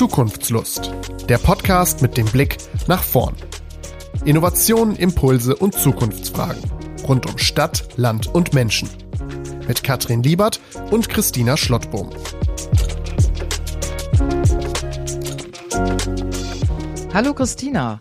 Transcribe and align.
Zukunftslust. 0.00 0.90
Der 1.28 1.36
Podcast 1.36 2.00
mit 2.00 2.16
dem 2.16 2.24
Blick 2.24 2.56
nach 2.86 3.02
vorn. 3.02 3.34
Innovationen, 4.24 4.96
Impulse 4.96 5.54
und 5.54 5.74
Zukunftsfragen. 5.74 6.62
Rund 7.06 7.26
um 7.30 7.36
Stadt, 7.36 7.86
Land 7.96 8.26
und 8.26 8.54
Menschen. 8.54 8.88
Mit 9.68 9.82
Katrin 9.82 10.22
Liebert 10.22 10.58
und 10.90 11.10
Christina 11.10 11.58
Schlottbohm. 11.58 12.08
Hallo 17.12 17.34
Christina. 17.34 18.00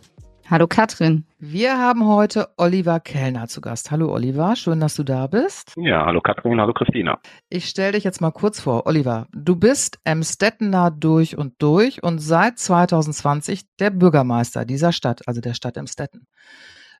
Hallo 0.52 0.66
Katrin. 0.66 1.25
Wir 1.38 1.77
haben 1.77 2.07
heute 2.07 2.49
Oliver 2.57 2.99
Kellner 2.99 3.48
zu 3.48 3.61
Gast. 3.61 3.91
Hallo 3.91 4.11
Oliver, 4.11 4.55
schön, 4.55 4.79
dass 4.79 4.95
du 4.95 5.04
da 5.04 5.27
bist. 5.27 5.75
Ja, 5.77 6.07
hallo 6.07 6.21
Katrin, 6.21 6.59
hallo 6.59 6.73
Christina. 6.73 7.20
Ich 7.49 7.66
stelle 7.66 7.91
dich 7.91 8.03
jetzt 8.03 8.20
mal 8.20 8.31
kurz 8.31 8.59
vor. 8.59 8.88
Oliver, 8.88 9.27
du 9.31 9.55
bist 9.55 9.99
Emstettener 10.05 10.89
durch 10.89 11.38
und 11.38 11.53
durch 11.62 12.02
und 12.02 12.17
seit 12.17 12.58
2020 12.58 13.66
der 13.77 13.91
Bürgermeister 13.91 14.66
dieser 14.66 14.91
Stadt, 14.91 15.27
also 15.27 15.39
der 15.39 15.53
Stadt 15.53 15.77
Emstetten. 15.77 16.25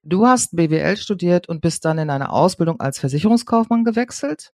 Du 0.04 0.28
hast 0.28 0.56
BWL 0.56 0.98
studiert 0.98 1.50
und 1.50 1.62
bist 1.62 1.86
dann 1.86 1.98
in 1.98 2.12
eine 2.12 2.32
Ausbildung 2.32 2.80
als 2.80 3.00
Versicherungskaufmann 3.00 3.84
gewechselt. 3.84 4.52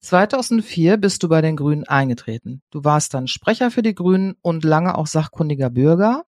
2004 0.00 0.98
bist 0.98 1.22
du 1.22 1.30
bei 1.30 1.40
den 1.40 1.56
Grünen 1.56 1.84
eingetreten. 1.84 2.60
Du 2.70 2.84
warst 2.84 3.14
dann 3.14 3.26
Sprecher 3.26 3.70
für 3.70 3.80
die 3.80 3.94
Grünen 3.94 4.34
und 4.42 4.64
lange 4.64 4.98
auch 4.98 5.06
sachkundiger 5.06 5.70
Bürger. 5.70 6.24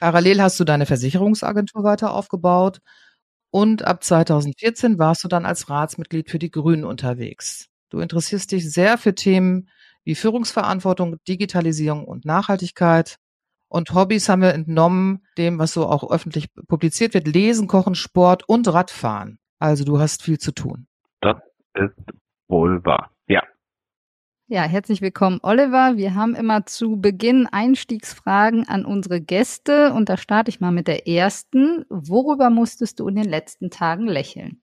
Parallel 0.00 0.42
hast 0.42 0.58
du 0.58 0.64
deine 0.64 0.86
Versicherungsagentur 0.86 1.84
weiter 1.84 2.12
aufgebaut 2.12 2.80
und 3.50 3.84
ab 3.84 4.02
2014 4.02 4.98
warst 4.98 5.22
du 5.24 5.28
dann 5.28 5.46
als 5.46 5.68
Ratsmitglied 5.68 6.30
für 6.30 6.38
die 6.38 6.50
Grünen 6.50 6.84
unterwegs. 6.84 7.68
Du 7.90 8.00
interessierst 8.00 8.50
dich 8.50 8.72
sehr 8.72 8.96
für 8.98 9.14
Themen 9.14 9.68
wie 10.04 10.14
Führungsverantwortung, 10.14 11.16
Digitalisierung 11.28 12.06
und 12.06 12.24
Nachhaltigkeit. 12.24 13.16
Und 13.68 13.94
Hobbys 13.94 14.28
haben 14.28 14.42
wir 14.42 14.54
entnommen 14.54 15.24
dem, 15.38 15.58
was 15.58 15.72
so 15.72 15.86
auch 15.86 16.10
öffentlich 16.10 16.48
publiziert 16.68 17.14
wird, 17.14 17.26
Lesen, 17.26 17.68
Kochen, 17.68 17.94
Sport 17.94 18.48
und 18.48 18.72
Radfahren. 18.72 19.38
Also 19.58 19.84
du 19.84 19.98
hast 19.98 20.22
viel 20.22 20.38
zu 20.38 20.52
tun. 20.52 20.86
Das 21.20 21.36
ist 21.74 21.94
wohl 22.48 22.84
wahr. 22.84 23.10
Ja. 24.52 24.64
Herzlich 24.64 25.00
willkommen, 25.00 25.40
Oliver. 25.42 25.96
Wir 25.96 26.14
haben 26.14 26.34
immer 26.34 26.66
zu 26.66 27.00
Beginn 27.00 27.48
Einstiegsfragen 27.50 28.68
an 28.68 28.84
unsere 28.84 29.22
Gäste 29.22 29.94
und 29.94 30.10
da 30.10 30.18
starte 30.18 30.50
ich 30.50 30.60
mal 30.60 30.72
mit 30.72 30.88
der 30.88 31.08
ersten. 31.08 31.86
Worüber 31.88 32.50
musstest 32.50 33.00
du 33.00 33.08
in 33.08 33.14
den 33.14 33.24
letzten 33.24 33.70
Tagen 33.70 34.06
lächeln? 34.06 34.60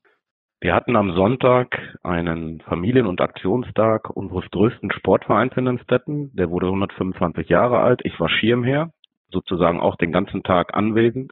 Wir 0.62 0.76
hatten 0.76 0.96
am 0.96 1.14
Sonntag 1.14 1.98
einen 2.04 2.62
Familien- 2.62 3.08
und 3.08 3.20
Aktionstag 3.20 4.12
unseres 4.12 4.46
größten 4.52 4.92
Sportvereins 4.92 5.58
in 5.58 5.66
den 5.66 5.80
Städten. 5.80 6.36
Der 6.36 6.52
wurde 6.52 6.68
125 6.68 7.50
Jahre 7.50 7.80
alt. 7.80 8.02
Ich 8.04 8.20
war 8.20 8.30
Schirmherr, 8.30 8.92
sozusagen 9.32 9.80
auch 9.80 9.96
den 9.96 10.12
ganzen 10.12 10.44
Tag 10.44 10.76
anwesend. 10.76 11.32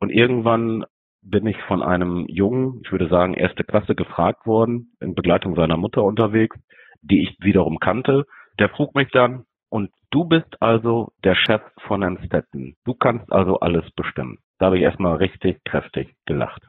Und 0.00 0.08
irgendwann 0.08 0.86
bin 1.20 1.46
ich 1.46 1.58
von 1.68 1.82
einem 1.82 2.24
Jungen, 2.28 2.80
ich 2.82 2.90
würde 2.92 3.08
sagen 3.08 3.34
erste 3.34 3.62
Klasse, 3.62 3.94
gefragt 3.94 4.46
worden, 4.46 4.96
in 5.00 5.14
Begleitung 5.14 5.54
seiner 5.54 5.76
Mutter 5.76 6.02
unterwegs, 6.02 6.56
die 7.04 7.22
ich 7.22 7.36
wiederum 7.40 7.78
kannte. 7.78 8.26
Der 8.58 8.68
frug 8.68 8.94
mich 8.94 9.10
dann, 9.10 9.44
und 9.74 9.90
du 10.10 10.24
bist 10.24 10.62
also 10.62 11.10
der 11.24 11.34
Chef 11.34 11.60
von 11.88 12.04
Amstetten. 12.04 12.76
Du 12.84 12.94
kannst 12.94 13.32
also 13.32 13.58
alles 13.58 13.84
bestimmen. 13.96 14.38
Da 14.60 14.66
habe 14.66 14.78
ich 14.78 14.84
erstmal 14.84 15.16
richtig 15.16 15.64
kräftig 15.64 16.14
gelacht. 16.26 16.62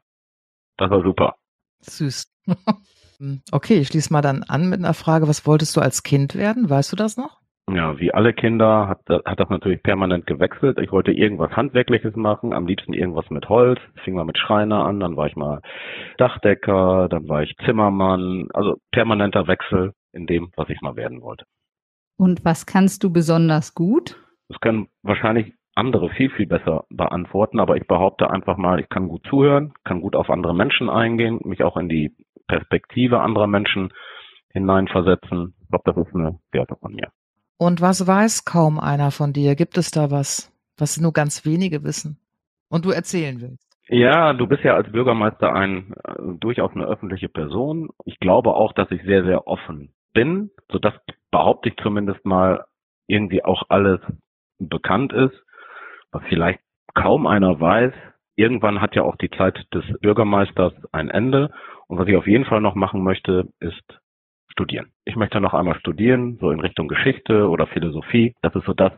Das 0.77 0.89
war 0.89 1.03
super. 1.03 1.36
Süß. 1.81 2.33
okay, 3.52 3.75
ich 3.75 3.89
schließe 3.89 4.11
mal 4.11 4.23
dann 4.23 4.42
an 4.42 4.69
mit 4.69 4.80
einer 4.80 4.95
Frage. 4.95 5.27
Was 5.27 5.45
wolltest 5.45 5.77
du 5.77 5.81
als 5.81 6.02
Kind 6.02 6.33
werden? 6.33 6.67
Weißt 6.67 6.92
du 6.92 6.95
das 6.95 7.16
noch? 7.16 7.42
Ja, 7.72 7.99
wie 7.99 8.11
alle 8.11 8.33
Kinder 8.33 8.88
hat, 8.88 9.02
hat 9.08 9.39
das 9.39 9.49
natürlich 9.49 9.83
permanent 9.83 10.25
gewechselt. 10.25 10.80
Ich 10.80 10.92
wollte 10.92 11.11
irgendwas 11.11 11.52
Handwerkliches 11.52 12.15
machen, 12.15 12.54
am 12.54 12.65
liebsten 12.65 12.93
irgendwas 12.93 13.30
mit 13.30 13.49
Holz. 13.49 13.80
Ich 13.95 14.02
fing 14.02 14.15
mal 14.15 14.26
mit 14.26 14.37
Schreiner 14.39 14.83
an, 14.83 14.99
dann 14.99 15.15
war 15.15 15.27
ich 15.27 15.36
mal 15.36 15.61
Dachdecker, 16.17 17.08
dann 17.10 17.27
war 17.27 17.43
ich 17.43 17.55
Zimmermann. 17.65 18.49
Also 18.54 18.77
permanenter 18.92 19.48
Wechsel 19.48 19.93
in 20.15 20.26
dem, 20.26 20.52
was 20.55 20.70
ich 20.70 20.81
mal 20.81 20.95
werden 20.95 21.21
wollte. 21.21 21.45
Und 22.17 22.45
was 22.45 22.65
kannst 22.65 23.03
du 23.03 23.11
besonders 23.11 23.73
gut? 23.73 24.17
Das 24.48 24.59
können 24.61 24.87
wahrscheinlich 25.03 25.53
andere 25.76 26.09
viel, 26.09 26.30
viel 26.30 26.48
besser 26.48 26.86
beantworten, 26.89 27.59
aber 27.59 27.76
ich 27.76 27.86
behaupte 27.86 28.30
einfach 28.30 28.58
mal, 28.58 28.80
ich 28.80 28.87
kann 28.87 29.09
gut 29.09 29.25
zuhören, 29.30 29.73
kann 29.83 30.02
gut 30.02 30.15
auf 30.15 30.30
andere 30.30 30.55
Menschen 30.55 30.89
eingehen, 30.89 31.42
mich 31.43 31.64
auch 31.64 31.75
in 31.75 31.89
die 31.89 32.15
Perspektive 32.48 33.20
anderer 33.20 33.48
Menschen 33.48 33.92
hineinversetzen. 34.49 35.54
Ich 35.61 35.70
glaube, 35.70 35.92
das 35.92 36.08
ist 36.08 36.15
eine 36.15 36.39
Werte 36.52 36.77
von 36.77 36.93
mir. 36.93 37.09
Und 37.58 37.81
was 37.81 38.08
weiß 38.08 38.45
kaum 38.45 38.80
einer 38.80 39.11
von 39.11 39.33
dir? 39.33 39.55
Gibt 39.55 39.77
es 39.77 39.92
da 39.92 40.11
was, 40.11 40.54
was 40.77 40.99
nur 40.99 41.11
ganz 41.11 41.45
wenige 41.45 41.83
wissen 41.83 42.20
und 42.70 42.86
du 42.86 42.92
erzählen 42.92 43.42
willst? 43.42 43.65
Ja, 43.87 44.33
du 44.33 44.48
bist 44.48 44.64
ja 44.64 44.75
als 44.75 44.92
Bürgermeister 44.92 45.54
ein 45.54 45.93
äh, 46.04 46.14
durchaus 46.39 46.71
eine 46.73 46.86
öffentliche 46.86 47.30
Person. 47.30 47.89
Ich 48.05 48.20
glaube 48.20 48.55
auch, 48.55 48.73
dass 48.73 48.89
ich 48.92 49.04
sehr, 49.04 49.23
sehr 49.23 49.48
offen 49.48 49.93
bin, 50.15 50.49
so 50.71 50.80
dass 50.80 50.95
behaupte 51.30 51.70
ich 51.70 51.76
zumindest 51.83 52.26
mal 52.26 52.65
irgendwie 53.08 53.45
auch 53.45 53.64
alles 53.70 53.99
bekannt 54.58 55.14
ist, 55.14 55.36
was 56.11 56.23
vielleicht 56.30 56.59
kaum 56.95 57.27
einer 57.27 57.59
weiß. 57.59 57.93
Irgendwann 58.36 58.81
hat 58.81 58.95
ja 58.95 59.04
auch 59.04 59.17
die 59.17 59.30
Zeit 59.30 59.67
des 59.73 59.83
Bürgermeisters 59.99 60.73
ein 60.92 61.09
Ende. 61.09 61.52
Und 61.87 61.99
was 61.99 62.08
ich 62.08 62.15
auf 62.15 62.25
jeden 62.25 62.45
Fall 62.45 62.61
noch 62.61 62.75
machen 62.75 63.04
möchte, 63.04 63.49
ist 63.59 63.83
studieren. 64.48 64.87
Ich 65.04 65.15
möchte 65.15 65.42
noch 65.42 65.54
einmal 65.54 65.77
studieren, 65.77 66.37
so 66.39 66.49
in 66.52 66.61
Richtung 66.61 66.87
Geschichte 66.87 67.49
oder 67.49 67.67
Philosophie. 67.67 68.33
Das 68.42 68.55
ist 68.55 68.65
so 68.65 68.73
das, 68.73 68.93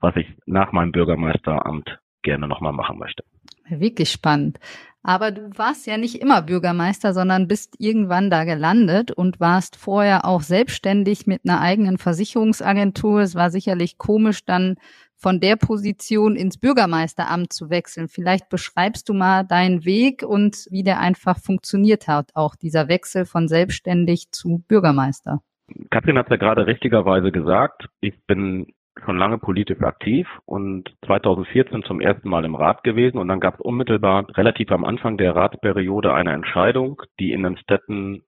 was 0.00 0.16
ich 0.16 0.26
nach 0.46 0.72
meinem 0.72 0.92
Bürgermeisteramt 0.92 1.98
gerne 2.22 2.48
nochmal 2.48 2.72
machen 2.72 2.98
möchte. 2.98 3.22
Wirklich 3.68 4.10
spannend. 4.10 4.58
Aber 5.06 5.30
du 5.32 5.50
warst 5.56 5.86
ja 5.86 5.98
nicht 5.98 6.22
immer 6.22 6.40
Bürgermeister, 6.40 7.12
sondern 7.12 7.46
bist 7.46 7.74
irgendwann 7.78 8.30
da 8.30 8.44
gelandet 8.44 9.10
und 9.10 9.38
warst 9.38 9.76
vorher 9.76 10.24
auch 10.24 10.40
selbstständig 10.40 11.26
mit 11.26 11.42
einer 11.44 11.60
eigenen 11.60 11.98
Versicherungsagentur. 11.98 13.20
Es 13.20 13.34
war 13.34 13.50
sicherlich 13.50 13.98
komisch, 13.98 14.46
dann 14.46 14.76
von 15.14 15.40
der 15.40 15.56
Position 15.56 16.36
ins 16.36 16.56
Bürgermeisteramt 16.56 17.52
zu 17.52 17.68
wechseln. 17.68 18.08
Vielleicht 18.08 18.48
beschreibst 18.48 19.10
du 19.10 19.12
mal 19.12 19.44
deinen 19.44 19.84
Weg 19.84 20.22
und 20.22 20.66
wie 20.70 20.82
der 20.82 21.00
einfach 21.00 21.38
funktioniert 21.38 22.08
hat, 22.08 22.30
auch 22.32 22.56
dieser 22.56 22.88
Wechsel 22.88 23.26
von 23.26 23.46
selbstständig 23.46 24.30
zu 24.32 24.64
Bürgermeister. 24.68 25.42
Katrin 25.90 26.16
hat 26.16 26.26
es 26.26 26.30
ja 26.30 26.36
gerade 26.36 26.66
richtigerweise 26.66 27.30
gesagt. 27.30 27.88
Ich 28.00 28.14
bin 28.26 28.72
schon 29.04 29.16
lange 29.16 29.38
politisch 29.38 29.80
aktiv 29.82 30.28
und 30.44 30.94
2014 31.06 31.82
zum 31.82 32.00
ersten 32.00 32.28
Mal 32.28 32.44
im 32.44 32.54
Rat 32.54 32.84
gewesen 32.84 33.18
und 33.18 33.28
dann 33.28 33.40
gab 33.40 33.54
es 33.54 33.60
unmittelbar 33.60 34.26
relativ 34.36 34.70
am 34.70 34.84
Anfang 34.84 35.16
der 35.16 35.34
Ratsperiode 35.34 36.14
eine 36.14 36.32
Entscheidung, 36.32 37.02
die 37.18 37.32
in 37.32 37.42
den 37.42 37.56
Städten 37.56 38.22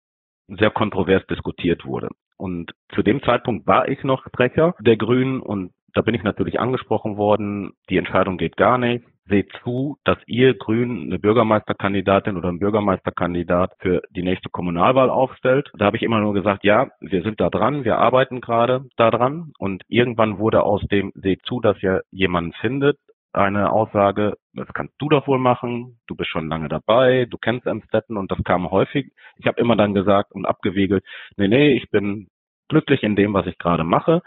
sehr 0.49 0.71
kontrovers 0.71 1.27
diskutiert 1.27 1.85
wurde. 1.85 2.09
Und 2.37 2.73
zu 2.95 3.03
dem 3.03 3.23
Zeitpunkt 3.23 3.67
war 3.67 3.89
ich 3.89 4.03
noch 4.05 4.25
Sprecher 4.27 4.75
der 4.81 4.97
Grünen 4.97 5.41
und 5.41 5.73
da 5.95 6.03
bin 6.03 6.15
ich 6.15 6.23
natürlich 6.23 6.61
angesprochen 6.61 7.17
worden, 7.17 7.73
die 7.89 7.97
Entscheidung 7.97 8.37
geht 8.37 8.57
gar 8.57 8.77
nicht. 8.77 9.05
Seht 9.29 9.53
zu, 9.65 9.99
dass 10.05 10.19
ihr 10.27 10.55
Grünen 10.55 11.05
eine 11.05 11.19
Bürgermeisterkandidatin 11.19 12.37
oder 12.37 12.49
einen 12.49 12.61
Bürgermeisterkandidat 12.61 13.73
für 13.81 14.03
die 14.11 14.23
nächste 14.23 14.51
Kommunalwahl 14.51 15.11
aufstellt. 15.11 15.71
Da 15.77 15.87
habe 15.87 15.97
ich 15.97 16.03
immer 16.03 16.21
nur 16.21 16.33
gesagt, 16.33 16.65
ja, 16.65 16.89
wir 17.01 17.23
sind 17.23 17.41
da 17.41 17.51
dran, 17.51 17.85
wir 17.85 17.99
arbeiten 17.99 18.41
gerade 18.41 18.85
da 18.97 19.11
dran. 19.11 19.53
Und 19.59 19.83
irgendwann 19.89 20.39
wurde 20.39 20.63
aus 20.63 20.83
dem 20.91 21.13
Seht 21.15 21.43
zu, 21.45 21.61
dass 21.61 21.83
ihr 21.83 22.03
jemanden 22.11 22.53
findet, 22.61 22.99
eine 23.37 23.71
Aussage, 23.71 24.35
das 24.55 24.69
kannst 24.73 24.95
du 24.99 25.09
doch 25.09 25.27
wohl 25.27 25.39
machen, 25.39 25.99
du 26.07 26.17
bist 26.17 26.31
schon 26.31 26.49
lange 26.49 26.69
dabei, 26.69 27.27
du 27.29 27.37
kennst 27.37 27.67
Amstetten 27.67 28.17
und 28.17 28.31
das 28.31 28.43
kam 28.45 28.71
häufig. 28.71 29.13
Ich 29.37 29.47
habe 29.47 29.61
immer 29.61 29.77
dann 29.77 29.93
gesagt 29.93 30.33
und 30.33 30.47
abgewiegelt, 30.47 31.05
nee, 31.37 31.49
nee, 31.49 31.75
ich 31.75 31.91
bin 31.91 32.29
glücklich 32.69 33.03
in 33.03 33.15
dem, 33.15 33.35
was 33.35 33.47
ich 33.47 33.59
gerade 33.59 33.85
mache. 33.85 34.23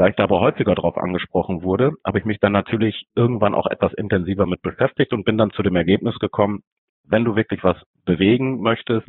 Da 0.00 0.06
ich 0.06 0.16
da 0.16 0.22
aber 0.22 0.40
häufiger 0.40 0.74
darauf 0.74 0.96
angesprochen 0.96 1.62
wurde, 1.62 1.92
habe 2.06 2.18
ich 2.18 2.24
mich 2.24 2.40
dann 2.40 2.52
natürlich 2.52 3.04
irgendwann 3.14 3.54
auch 3.54 3.66
etwas 3.66 3.92
intensiver 3.92 4.46
mit 4.46 4.62
beschäftigt 4.62 5.12
und 5.12 5.26
bin 5.26 5.36
dann 5.36 5.50
zu 5.50 5.62
dem 5.62 5.76
Ergebnis 5.76 6.18
gekommen, 6.18 6.62
wenn 7.06 7.26
du 7.26 7.36
wirklich 7.36 7.62
was 7.62 7.76
bewegen 8.06 8.62
möchtest, 8.62 9.06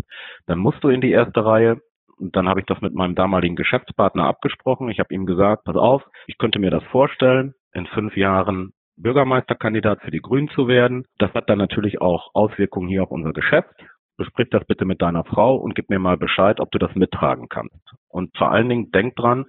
dann 0.47 0.59
musst 0.59 0.83
du 0.83 0.89
in 0.89 0.99
die 0.99 1.11
erste 1.11 1.45
Reihe. 1.45 1.77
Und 2.17 2.35
dann 2.35 2.49
habe 2.49 2.59
ich 2.59 2.65
das 2.65 2.81
mit 2.81 2.93
meinem 2.93 3.15
damaligen 3.15 3.55
Geschäftspartner 3.55 4.25
abgesprochen. 4.25 4.89
Ich 4.89 4.99
habe 4.99 5.13
ihm 5.13 5.25
gesagt, 5.25 5.63
pass 5.63 5.77
auf, 5.77 6.03
ich 6.27 6.38
könnte 6.38 6.59
mir 6.59 6.71
das 6.71 6.83
vorstellen, 6.91 7.53
in 7.71 7.85
fünf 7.85 8.17
Jahren 8.17 8.73
Bürgermeisterkandidat 8.97 10.01
für 10.01 10.11
die 10.11 10.19
Grünen 10.19 10.49
zu 10.49 10.67
werden. 10.67 11.05
Das 11.19 11.33
hat 11.33 11.49
dann 11.49 11.59
natürlich 11.59 12.01
auch 12.01 12.31
Auswirkungen 12.33 12.89
hier 12.89 13.03
auf 13.03 13.11
unser 13.11 13.31
Geschäft. 13.31 13.73
Besprich 14.21 14.50
das 14.51 14.65
bitte 14.65 14.85
mit 14.85 15.01
deiner 15.01 15.23
Frau 15.23 15.56
und 15.56 15.73
gib 15.73 15.89
mir 15.89 15.97
mal 15.97 16.15
Bescheid, 16.15 16.59
ob 16.59 16.69
du 16.71 16.77
das 16.77 16.94
mittragen 16.94 17.50
kannst. 17.50 17.95
Und 18.07 18.38
vor 18.38 18.51
allen 18.51 18.69
Dingen 18.69 18.91
denk 18.91 19.15
dran, 19.15 19.45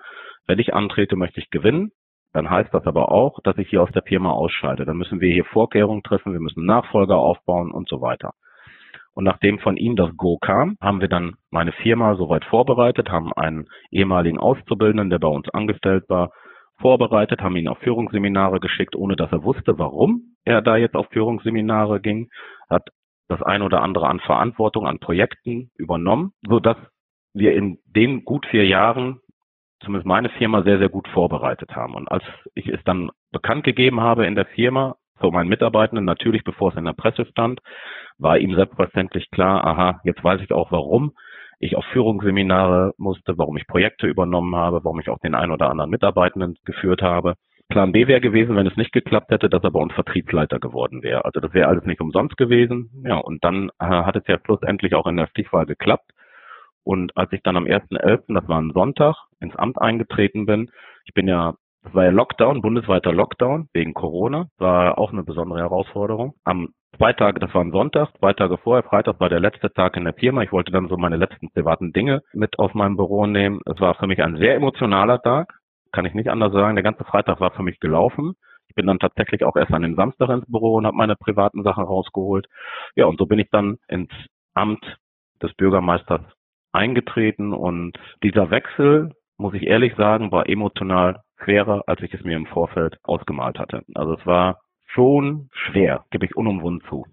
wenn 0.47 0.59
ich 0.59 0.73
antrete, 0.73 1.15
möchte 1.15 1.41
ich 1.41 1.51
gewinnen. 1.51 1.91
Dann 2.33 2.49
heißt 2.49 2.73
das 2.73 2.87
aber 2.87 3.13
auch, 3.13 3.39
dass 3.45 3.59
ich 3.59 3.69
hier 3.69 3.83
aus 3.83 3.93
der 3.93 4.03
Firma 4.03 4.31
ausscheide. 4.31 4.87
Dann 4.87 4.97
müssen 4.97 5.21
wir 5.21 5.31
hier 5.31 5.45
Vorkehrungen 5.45 6.03
treffen, 6.03 6.33
wir 6.33 6.41
müssen 6.41 6.65
Nachfolger 6.65 7.17
aufbauen 7.17 7.71
und 7.71 7.87
so 7.87 8.01
weiter. 8.01 8.33
Und 9.15 9.25
nachdem 9.25 9.59
von 9.59 9.77
ihm 9.77 9.95
das 9.95 10.17
Go 10.17 10.39
kam, 10.39 10.79
haben 10.81 11.03
wir 11.03 11.09
dann 11.09 11.35
meine 11.51 11.73
Firma 11.73 12.15
soweit 12.17 12.47
vorbereitet, 12.47 13.11
haben 13.11 13.31
einen 13.35 13.67
ehemaligen 13.91 14.39
Auszubildenden, 14.39 15.11
der 15.11 15.19
bei 15.19 15.29
uns 15.29 15.51
angestellt 15.51 16.05
war, 16.09 16.31
vorbereitet, 16.81 17.43
haben 17.43 17.57
ihn 17.57 17.69
auf 17.69 17.79
Führungsseminare 17.81 18.59
geschickt, 18.59 18.97
ohne 18.97 19.17
dass 19.17 19.31
er 19.31 19.45
wusste, 19.45 19.79
warum 19.79 20.35
er 20.47 20.63
da 20.63 20.79
jetzt 20.79 20.97
auf 20.97 21.09
Führungsseminare 21.11 22.01
ging, 22.01 22.31
hat 22.71 22.89
das 23.29 23.43
ein 23.43 23.63
oder 23.63 23.83
andere 23.83 24.09
an 24.09 24.21
Verantwortung 24.21 24.87
an 24.87 24.99
Projekten 24.99 25.71
übernommen, 25.77 26.33
so 26.47 26.61
dass 26.61 26.77
wir 27.35 27.55
in 27.55 27.79
den 27.87 28.25
gut 28.25 28.47
vier 28.47 28.67
Jahren 28.67 29.21
zumindest 29.81 30.07
meine 30.07 30.29
Firma 30.31 30.63
sehr, 30.63 30.79
sehr 30.79 30.89
gut 30.89 31.09
vorbereitet 31.09 31.75
haben. 31.75 31.95
Und 31.95 32.11
als 32.11 32.25
ich 32.55 32.69
es 32.69 32.83
dann 32.85 33.11
bekannt 33.33 33.65
gegeben 33.65 34.01
habe 34.01 34.27
in 34.27 34.35
der 34.35 34.47
Firma, 34.47 34.97
für 35.19 35.31
meinen 35.31 35.49
Mitarbeitenden, 35.49 36.05
natürlich 36.05 36.43
bevor 36.45 36.71
es 36.71 36.77
in 36.77 36.85
der 36.85 36.95
Presse 36.95 37.25
stand, 37.27 37.61
war 38.19 38.39
ihm 38.39 38.55
selbstverständlich 38.55 39.31
klar, 39.31 39.65
aha, 39.65 40.01
jetzt 40.05 40.23
weiß 40.23 40.41
ich 40.41 40.53
auch 40.53 40.73
warum 40.73 41.13
ich 41.63 41.77
auf 41.77 41.85
Führungsseminare 41.93 42.93
musste, 42.99 43.39
warum 43.39 43.57
ich 43.57 43.69
Projekte 43.69 44.09
übernommen 44.09 44.57
habe, 44.57 44.83
warum 44.83 44.99
ich 44.99 45.09
auch 45.09 45.21
den 45.21 45.37
einen 45.37 45.53
oder 45.53 45.71
anderen 45.71 45.91
Mitarbeitenden 45.91 46.57
geführt 46.65 47.03
habe. 47.03 47.35
Plan 47.73 47.91
B 47.91 48.07
wäre 48.07 48.21
gewesen, 48.21 48.55
wenn 48.55 48.67
es 48.67 48.77
nicht 48.77 48.93
geklappt 48.93 49.31
hätte, 49.31 49.49
dass 49.49 49.65
er 49.65 49.71
bei 49.71 49.81
uns 49.81 49.95
Vertriebsleiter 49.95 50.61
geworden 50.61 51.03
wäre. 51.03 51.25
Also 51.25 51.41
das 51.41 51.55
wäre 51.55 51.69
alles 51.69 51.87
nicht 51.87 52.03
umsonst 52.03 52.37
gewesen. 52.37 52.91
Ja, 53.03 53.17
und 53.17 53.43
dann 53.45 53.71
äh, 53.81 53.87
hat 53.87 54.15
es 54.15 54.27
ja 54.27 54.39
schlussendlich 54.45 54.95
auch 54.95 55.07
in 55.07 55.17
der 55.17 55.27
Stichwahl 55.29 55.65
geklappt. 55.65 56.13
Und 56.85 57.17
als 57.17 57.33
ich 57.33 57.43
dann 57.43 57.57
am 57.57 57.65
1.11., 57.65 58.35
das 58.35 58.47
war 58.47 58.61
ein 58.61 58.73
Sonntag, 58.75 59.17
ins 59.41 59.57
Amt 59.57 59.81
eingetreten 59.81 60.45
bin, 60.45 60.71
ich 61.07 61.15
bin 61.15 61.27
ja, 61.27 61.55
das 61.83 61.95
war 61.95 62.05
ja 62.05 62.11
Lockdown, 62.11 62.61
bundesweiter 62.61 63.11
Lockdown 63.11 63.69
wegen 63.73 63.95
Corona, 63.95 64.49
war 64.59 64.99
auch 64.99 65.13
eine 65.13 65.23
besondere 65.23 65.61
Herausforderung. 65.61 66.35
Am 66.45 66.75
zwei 66.99 67.15
Tage, 67.15 67.41
das 67.41 67.55
war 67.55 67.63
ein 67.63 67.73
Sonntag, 67.73 68.11
zwei 68.19 68.35
Tage 68.35 68.59
vorher, 68.59 68.83
Freitag 68.83 69.19
war 69.19 69.31
der 69.31 69.41
letzte 69.41 69.73
Tag 69.73 69.97
in 69.97 70.05
der 70.05 70.13
Firma. 70.13 70.43
Ich 70.43 70.53
wollte 70.53 70.73
dann 70.73 70.89
so 70.89 70.99
meine 70.99 71.17
letzten 71.17 71.51
privaten 71.51 71.95
Dinge 71.95 72.21
mit 72.35 72.59
aus 72.59 72.75
meinem 72.75 72.97
Büro 72.97 73.27
nehmen. 73.27 73.61
Es 73.65 73.81
war 73.81 73.95
für 73.95 74.07
mich 74.07 74.23
ein 74.23 74.37
sehr 74.37 74.57
emotionaler 74.57 75.23
Tag, 75.23 75.55
kann 75.93 76.05
ich 76.05 76.15
nicht 76.15 76.29
anders 76.29 76.53
sagen. 76.53 76.77
Der 76.77 76.83
ganze 76.83 77.05
Freitag 77.05 77.41
war 77.41 77.53
für 77.53 77.63
mich 77.63 77.81
gelaufen. 77.81 78.35
Ich 78.69 78.75
bin 78.75 78.87
dann 78.87 78.99
tatsächlich 78.99 79.45
auch 79.45 79.57
erst 79.57 79.73
an 79.73 79.83
dem 79.83 79.97
Samstag 79.97 80.31
ins 80.31 80.51
Büro 80.51 80.77
und 80.77 80.87
habe 80.87 80.97
meine 80.97 81.17
privaten 81.17 81.63
Sachen 81.63 81.85
rausgeholt. 81.85 82.49
Ja, 82.97 83.07
und 83.07 83.19
so 83.19 83.27
bin 83.27 83.39
ich 83.39 83.51
dann 83.51 83.79
ins 83.89 84.11
Amt 84.55 84.83
des 85.43 85.53
Bürgermeisters 85.55 86.23
eingetreten 86.73 87.53
und 87.53 87.99
dieser 88.23 88.51
Wechsel, 88.51 89.15
muss 89.37 89.55
ich 89.55 89.65
ehrlich 89.65 89.95
sagen, 89.97 90.33
war 90.33 90.49
emotional 90.49 91.21
schwerer, 91.45 91.83
als 91.87 92.01
ich 92.01 92.15
es 92.15 92.25
mir 92.25 92.37
im 92.37 92.47
Vorfeld 92.47 92.99
ausgemalt 93.03 93.59
hatte. 93.59 93.83
Also 93.95 94.15
es 94.15 94.27
war 94.27 94.61
schon 94.87 95.51
schwer, 95.53 96.05
gebe 96.11 96.25
ich 96.25 96.37
unumwunden 96.37 96.87
zu. 96.89 97.07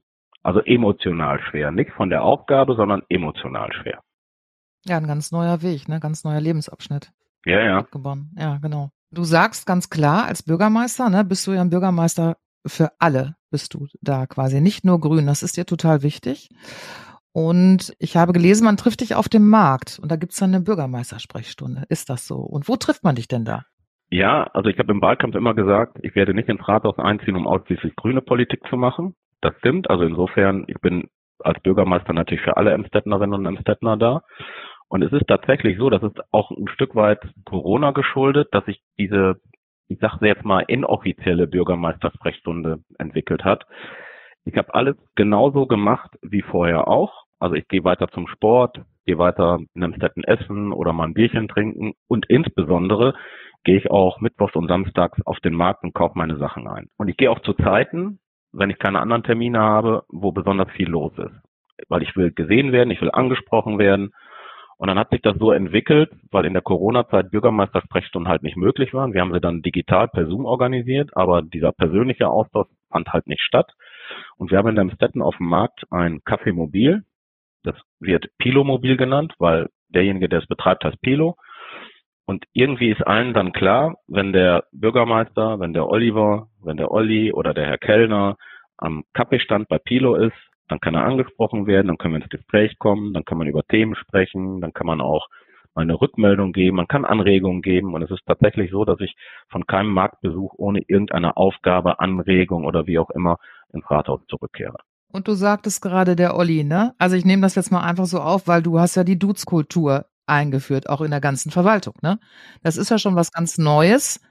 Also 0.43 0.61
emotional 0.61 1.41
schwer. 1.41 1.71
Nicht 1.71 1.91
von 1.91 2.09
der 2.09 2.23
Aufgabe, 2.23 2.75
sondern 2.75 3.03
emotional 3.09 3.73
schwer. 3.73 3.99
Ja, 4.85 4.97
ein 4.97 5.07
ganz 5.07 5.31
neuer 5.31 5.61
Weg, 5.61 5.89
ne? 5.89 5.99
Ganz 5.99 6.23
neuer 6.23 6.39
Lebensabschnitt. 6.39 7.11
Ja, 7.49 7.63
ja. 7.63 7.77
Abgebaut. 7.79 8.19
Ja, 8.37 8.57
genau. 8.57 8.91
Du 9.11 9.23
sagst 9.23 9.65
ganz 9.65 9.89
klar, 9.89 10.25
als 10.25 10.43
Bürgermeister, 10.43 11.09
ne, 11.09 11.25
bist 11.25 11.47
du 11.47 11.51
ja 11.51 11.61
ein 11.61 11.71
Bürgermeister 11.71 12.37
für 12.65 12.91
alle, 12.99 13.35
bist 13.49 13.73
du 13.73 13.87
da 14.01 14.27
quasi. 14.27 14.61
Nicht 14.61 14.85
nur 14.85 14.99
grün, 14.99 15.25
das 15.25 15.41
ist 15.41 15.57
dir 15.57 15.65
total 15.65 16.03
wichtig. 16.03 16.49
Und 17.31 17.93
ich 17.99 18.17
habe 18.17 18.33
gelesen, 18.33 18.65
man 18.65 18.77
trifft 18.77 19.01
dich 19.01 19.15
auf 19.15 19.29
dem 19.29 19.49
Markt 19.49 19.99
und 20.01 20.11
da 20.11 20.15
gibt's 20.15 20.37
dann 20.37 20.53
eine 20.53 20.63
Bürgermeistersprechstunde. 20.63 21.85
Ist 21.89 22.09
das 22.09 22.27
so? 22.27 22.35
Und 22.35 22.67
wo 22.67 22.75
trifft 22.75 23.03
man 23.03 23.15
dich 23.15 23.27
denn 23.27 23.45
da? 23.45 23.63
Ja, 24.11 24.43
also 24.53 24.69
ich 24.69 24.79
habe 24.79 24.91
im 24.91 25.01
Wahlkampf 25.01 25.35
immer 25.35 25.53
gesagt, 25.53 25.97
ich 26.01 26.15
werde 26.15 26.33
nicht 26.33 26.49
ins 26.49 26.67
Rathaus 26.67 26.97
einziehen, 26.97 27.35
um 27.35 27.47
ausschließlich 27.47 27.95
grüne 27.95 28.21
Politik 28.21 28.61
zu 28.69 28.75
machen. 28.75 29.15
Das 29.41 29.53
stimmt. 29.59 29.89
Also 29.89 30.03
insofern, 30.03 30.65
ich 30.67 30.79
bin 30.81 31.09
als 31.39 31.59
Bürgermeister 31.61 32.13
natürlich 32.13 32.43
für 32.43 32.57
alle 32.57 32.73
Emstettenerinnen 32.73 33.33
und 33.33 33.45
Emstettner 33.45 33.97
da. 33.97 34.21
Und 34.89 35.03
es 35.03 35.13
ist 35.13 35.27
tatsächlich 35.27 35.77
so, 35.77 35.89
dass 35.89 36.03
es 36.03 36.13
auch 36.31 36.51
ein 36.51 36.68
Stück 36.68 36.95
weit 36.95 37.19
Corona 37.45 37.91
geschuldet, 37.91 38.50
dass 38.51 38.65
sich 38.65 38.81
diese, 38.97 39.39
ich 39.88 40.00
sage 40.00 40.27
jetzt 40.27 40.44
mal, 40.44 40.62
inoffizielle 40.62 41.47
Bürgermeistersprechstunde 41.47 42.80
entwickelt 42.97 43.44
hat. 43.45 43.65
Ich 44.45 44.57
habe 44.57 44.74
alles 44.74 44.95
genauso 45.15 45.68
gemacht 45.68 46.18
wie 46.21 46.41
vorher 46.41 46.88
auch. 46.88 47.25
Also 47.39 47.56
ich 47.56 47.68
gehe 47.68 47.83
weiter 47.83 48.07
zum 48.09 48.27
Sport, 48.27 48.81
gehe 49.06 49.19
weiter 49.19 49.59
in 49.75 49.83
Emstetten 49.83 50.24
essen 50.24 50.74
oder 50.74 50.92
mal 50.92 51.06
ein 51.06 51.13
Bierchen 51.13 51.47
trinken 51.47 51.94
und 52.07 52.25
insbesondere 52.27 53.13
gehe 53.63 53.77
ich 53.77 53.92
auch 53.92 54.19
mittwochs 54.21 54.56
und 54.56 54.68
samstags 54.68 55.21
auf 55.25 55.39
den 55.39 55.53
Markt 55.53 55.83
und 55.83 55.94
kaufe 55.94 56.18
meine 56.18 56.38
Sachen 56.38 56.68
ein. 56.68 56.88
Und 56.97 57.09
ich 57.09 57.18
gehe 57.18 57.30
auch 57.30 57.39
zu 57.39 57.53
Zeiten, 57.53 58.19
wenn 58.51 58.69
ich 58.69 58.80
keine 58.80 59.00
anderen 59.00 59.24
Termine 59.24 59.59
habe, 59.59 60.03
wo 60.09 60.31
besonders 60.31 60.71
viel 60.71 60.89
los 60.89 61.12
ist. 61.18 61.35
Weil 61.88 62.03
ich 62.03 62.15
will 62.15 62.31
gesehen 62.31 62.71
werden, 62.71 62.92
ich 62.92 63.01
will 63.01 63.12
angesprochen 63.12 63.77
werden. 63.77 64.12
Und 64.79 64.87
dann 64.87 64.97
hat 64.97 65.09
sich 65.09 65.21
das 65.21 65.35
so 65.37 65.51
entwickelt, 65.51 66.09
weil 66.31 66.45
in 66.45 66.53
der 66.53 66.61
Corona-Zeit 66.61 67.31
Bürgermeistersprechstunden 67.31 68.29
halt 68.29 68.43
nicht 68.43 68.55
möglich 68.55 68.93
waren. 68.93 69.13
Wir 69.13 69.19
haben 69.19 69.33
sie 69.33 69.41
dann 69.41 69.61
digital 69.61 70.07
per 70.07 70.25
Zoom 70.25 70.45
organisiert, 70.45 71.09
aber 71.17 71.41
dieser 71.41 71.73
persönliche 71.73 72.29
Austausch 72.29 72.69
fand 72.89 73.11
halt 73.11 73.27
nicht 73.27 73.41
statt. 73.41 73.73
Und 74.37 74.51
wir 74.51 74.57
haben 74.57 74.69
in 74.69 74.87
der 74.87 74.95
Stetten 74.95 75.21
auf 75.21 75.35
dem 75.35 75.47
Markt 75.47 75.83
ein 75.91 76.21
Café 76.21 76.53
Mobil. 76.53 77.03
Das 77.63 77.75
wird 77.99 78.29
Pilo 78.37 78.63
Mobil 78.63 78.95
genannt, 78.95 79.33
weil 79.37 79.67
derjenige, 79.89 80.29
der 80.29 80.39
es 80.39 80.47
betreibt, 80.47 80.85
heißt 80.85 81.01
Pilo. 81.01 81.35
Und 82.25 82.45
irgendwie 82.53 82.91
ist 82.91 83.05
allen 83.05 83.33
dann 83.33 83.51
klar, 83.51 83.97
wenn 84.07 84.31
der 84.31 84.63
Bürgermeister, 84.71 85.59
wenn 85.59 85.73
der 85.73 85.89
Oliver, 85.89 86.47
wenn 86.63 86.77
der 86.77 86.91
Olli 86.91 87.33
oder 87.33 87.53
der 87.53 87.65
Herr 87.65 87.79
Kellner 87.79 88.37
am 88.77 89.03
Kaffeestand 89.13 89.67
bei 89.67 89.77
Pilo 89.77 90.15
ist, 90.15 90.37
dann 90.69 90.80
kann 90.80 90.95
er 90.95 91.06
angesprochen 91.06 91.68
werden, 91.68 91.88
dann 91.88 91.98
können 91.98 92.13
wir 92.13 92.21
ins 92.21 92.30
Gespräch 92.30 92.80
kommen, 92.80 93.13
dann 93.13 93.25
kann 93.25 93.38
man 93.38 93.48
über 93.48 93.63
Themen 93.63 93.95
sprechen, 93.95 94.62
dann 94.62 94.74
kann 94.74 94.88
man 94.88 95.01
auch 95.01 95.27
mal 95.75 95.81
eine 95.81 96.00
Rückmeldung 96.00 96.54
geben, 96.54 96.77
man 96.77 96.88
kann 96.88 97.06
Anregungen 97.06 97.62
geben 97.62 97.94
und 97.94 98.01
es 98.01 98.12
ist 98.12 98.25
tatsächlich 98.25 98.71
so, 98.71 98.86
dass 98.86 99.00
ich 99.01 99.16
von 99.50 99.68
keinem 99.68 99.92
Marktbesuch 99.92 100.54
ohne 100.57 100.81
irgendeine 100.88 101.38
Aufgabe, 101.38 102.00
Anregung 102.00 102.66
oder 102.66 102.88
wie 102.88 103.00
auch 103.00 103.10
immer 103.10 103.38
ins 103.74 103.89
Rathaus 103.89 104.21
zurückkehre. 104.27 104.77
Und 105.12 105.27
du 105.27 105.33
sagtest 105.33 105.81
gerade 105.81 106.16
der 106.16 106.36
Olli, 106.36 106.63
ne? 106.63 106.94
Also 107.00 107.16
ich 107.16 107.25
nehme 107.25 107.42
das 107.42 107.56
jetzt 107.56 107.71
mal 107.71 107.81
einfach 107.81 108.06
so 108.06 108.19
auf, 108.19 108.48
weil 108.48 108.62
du 108.62 108.80
hast 108.80 108.95
ja 108.95 109.04
die 109.04 109.18
Dudes-Kultur 109.18 110.06
eingeführt, 110.30 110.88
auch 110.88 111.01
in 111.01 111.12
der 111.12 111.19
ganzen 111.19 111.51
Verwaltung. 111.51 111.95
Ne? 112.01 112.19
Das 112.62 112.77
ist 112.77 112.89
ja 112.89 112.98
schon 112.98 113.16
was 113.16 113.31
ganz 113.31 113.57
Neues. 113.57 114.21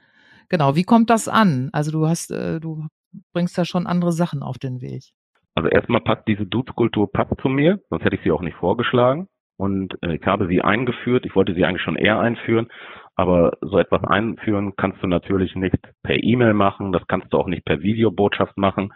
Genau, 0.49 0.77
wie 0.77 0.85
kommt 0.85 1.11
das 1.11 1.29
an? 1.29 1.69
Also 1.73 1.91
du 1.91 2.07
hast, 2.07 2.31
äh, 2.31 2.61
du 2.61 2.87
bringst 3.33 3.59
da 3.59 3.65
schon 3.65 3.87
andere 3.87 4.13
Sachen 4.13 4.43
auf 4.43 4.59
den 4.59 4.81
Weg. 4.81 5.11
Also 5.59 5.71
erstmal 5.71 6.03
passt 6.03 6.29
diese 6.29 6.47
Dudes-Kultur 6.47 7.11
passt 7.11 7.33
zu 7.43 7.49
mir, 7.49 7.81
sonst 7.91 8.05
hätte 8.05 8.15
ich 8.15 8.23
sie 8.23 8.31
auch 8.31 8.43
nicht 8.43 8.57
vorgeschlagen. 8.59 9.27
Und 9.57 10.01
äh, 10.05 10.15
ich 10.15 10.25
habe 10.25 10.47
sie 10.47 10.63
eingeführt. 10.63 11.27
Ich 11.27 11.35
wollte 11.35 11.53
sie 11.53 11.65
eigentlich 11.65 11.83
schon 11.83 11.97
eher 11.97 12.21
einführen, 12.21 12.69
aber 13.17 13.57
so 13.61 13.77
etwas 13.77 14.05
einführen 14.05 14.75
kannst 14.77 15.03
du 15.03 15.09
natürlich 15.09 15.57
nicht 15.57 15.75
per 16.05 16.23
E-Mail 16.23 16.55
machen, 16.55 16.93
das 16.93 17.05
kannst 17.09 17.33
du 17.33 17.39
auch 17.39 17.49
nicht 17.49 17.65
per 17.65 17.83
Videobotschaft 17.83 18.57
machen, 18.57 18.93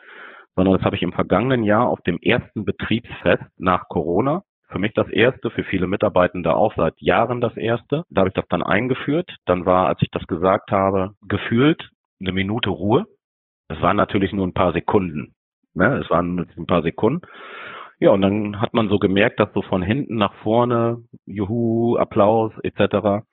sondern 0.54 0.76
das 0.76 0.84
habe 0.84 0.94
ich 0.94 1.02
im 1.02 1.12
vergangenen 1.12 1.64
Jahr 1.64 1.88
auf 1.88 2.00
dem 2.02 2.20
ersten 2.22 2.64
Betriebsfest 2.64 3.42
nach 3.58 3.88
Corona 3.88 4.44
für 4.68 4.78
mich 4.78 4.94
das 4.94 5.08
erste, 5.08 5.50
für 5.50 5.64
viele 5.64 5.88
Mitarbeitende 5.88 6.54
auch 6.54 6.76
seit 6.76 6.94
Jahren 7.00 7.40
das 7.40 7.56
erste. 7.56 8.04
Da 8.08 8.20
habe 8.20 8.28
ich 8.28 8.34
das 8.34 8.46
dann 8.48 8.62
eingeführt. 8.62 9.34
Dann 9.46 9.66
war, 9.66 9.88
als 9.88 10.00
ich 10.00 10.10
das 10.12 10.28
gesagt 10.28 10.70
habe, 10.70 11.10
gefühlt 11.26 11.90
eine 12.20 12.30
Minute 12.30 12.70
Ruhe. 12.70 13.06
Es 13.66 13.82
waren 13.82 13.96
natürlich 13.96 14.32
nur 14.32 14.46
ein 14.46 14.54
paar 14.54 14.72
Sekunden. 14.72 15.34
Ne? 15.74 16.00
Es 16.02 16.10
waren 16.10 16.46
ein 16.56 16.66
paar 16.66 16.82
Sekunden. 16.82 17.26
Ja, 17.98 18.10
und 18.10 18.22
dann 18.22 18.60
hat 18.60 18.74
man 18.74 18.88
so 18.88 18.98
gemerkt, 18.98 19.38
dass 19.38 19.52
so 19.52 19.62
von 19.62 19.82
hinten 19.82 20.16
nach 20.16 20.34
vorne, 20.42 21.04
Juhu, 21.24 21.96
Applaus 21.96 22.52
etc. 22.62 23.24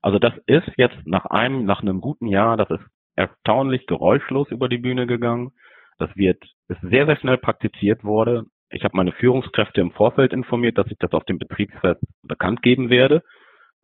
Also 0.00 0.18
das 0.18 0.32
ist 0.46 0.68
jetzt 0.76 0.96
nach 1.04 1.26
einem, 1.26 1.66
nach 1.66 1.82
einem 1.82 2.00
guten 2.00 2.26
Jahr, 2.26 2.56
das 2.56 2.70
ist 2.70 2.84
erstaunlich 3.16 3.86
geräuschlos 3.86 4.50
über 4.50 4.68
die 4.68 4.78
Bühne 4.78 5.06
gegangen. 5.06 5.52
Das 5.98 6.08
wird, 6.16 6.42
ist 6.68 6.80
sehr, 6.80 7.06
sehr 7.06 7.16
schnell 7.16 7.38
praktiziert 7.38 8.02
wurde. 8.02 8.44
Ich 8.70 8.82
habe 8.82 8.96
meine 8.96 9.12
Führungskräfte 9.12 9.80
im 9.80 9.92
Vorfeld 9.92 10.32
informiert, 10.32 10.78
dass 10.78 10.90
ich 10.90 10.98
das 10.98 11.12
auf 11.12 11.24
dem 11.24 11.38
Betriebsfest 11.38 12.02
bekannt 12.22 12.62
geben 12.62 12.90
werde. 12.90 13.22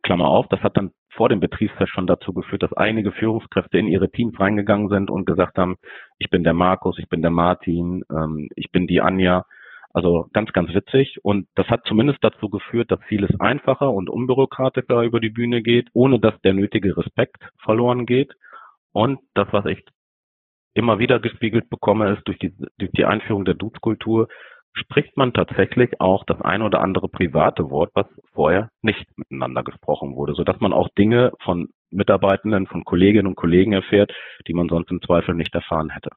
Klammer 0.03 0.27
auf, 0.27 0.47
das 0.49 0.61
hat 0.61 0.77
dann 0.77 0.91
vor 1.09 1.29
dem 1.29 1.39
Betriebsfest 1.39 1.91
schon 1.91 2.07
dazu 2.07 2.33
geführt, 2.33 2.63
dass 2.63 2.73
einige 2.73 3.11
Führungskräfte 3.11 3.77
in 3.77 3.87
ihre 3.87 4.09
Teams 4.09 4.39
reingegangen 4.39 4.89
sind 4.89 5.09
und 5.09 5.25
gesagt 5.25 5.57
haben, 5.57 5.75
ich 6.17 6.29
bin 6.29 6.43
der 6.43 6.53
Markus, 6.53 6.97
ich 6.99 7.09
bin 7.09 7.21
der 7.21 7.31
Martin, 7.31 8.03
ähm, 8.11 8.49
ich 8.55 8.71
bin 8.71 8.87
die 8.87 9.01
Anja. 9.01 9.45
Also 9.93 10.27
ganz, 10.31 10.53
ganz 10.53 10.73
witzig. 10.73 11.19
Und 11.21 11.47
das 11.55 11.67
hat 11.67 11.81
zumindest 11.85 12.23
dazu 12.23 12.49
geführt, 12.49 12.91
dass 12.91 12.99
vieles 13.07 13.37
einfacher 13.41 13.91
und 13.91 14.09
unbürokratischer 14.09 15.03
über 15.03 15.19
die 15.19 15.29
Bühne 15.29 15.61
geht, 15.61 15.89
ohne 15.93 16.19
dass 16.19 16.39
der 16.41 16.53
nötige 16.53 16.95
Respekt 16.95 17.43
verloren 17.61 18.05
geht. 18.05 18.33
Und 18.93 19.19
das, 19.33 19.47
was 19.51 19.65
ich 19.65 19.83
immer 20.73 20.99
wieder 20.99 21.19
gespiegelt 21.19 21.69
bekomme, 21.69 22.13
ist 22.13 22.25
durch 22.25 22.39
die, 22.39 22.53
durch 22.77 22.91
die 22.91 23.05
Einführung 23.05 23.43
der 23.43 23.55
Dutzkultur, 23.55 24.29
spricht 24.73 25.17
man 25.17 25.33
tatsächlich 25.33 25.99
auch 25.99 26.23
das 26.25 26.41
ein 26.41 26.61
oder 26.61 26.81
andere 26.81 27.09
private 27.09 27.69
Wort, 27.69 27.91
was 27.93 28.07
vorher 28.33 28.69
nicht 28.81 29.05
miteinander 29.17 29.63
gesprochen 29.63 30.15
wurde, 30.15 30.33
so 30.33 30.43
dass 30.43 30.59
man 30.59 30.73
auch 30.73 30.89
Dinge 30.97 31.31
von 31.43 31.69
Mitarbeitenden, 31.89 32.67
von 32.67 32.85
Kolleginnen 32.85 33.27
und 33.27 33.35
Kollegen 33.35 33.73
erfährt, 33.73 34.13
die 34.47 34.53
man 34.53 34.69
sonst 34.69 34.91
im 34.91 35.01
Zweifel 35.01 35.35
nicht 35.35 35.53
erfahren 35.53 35.89
hätte. 35.89 36.09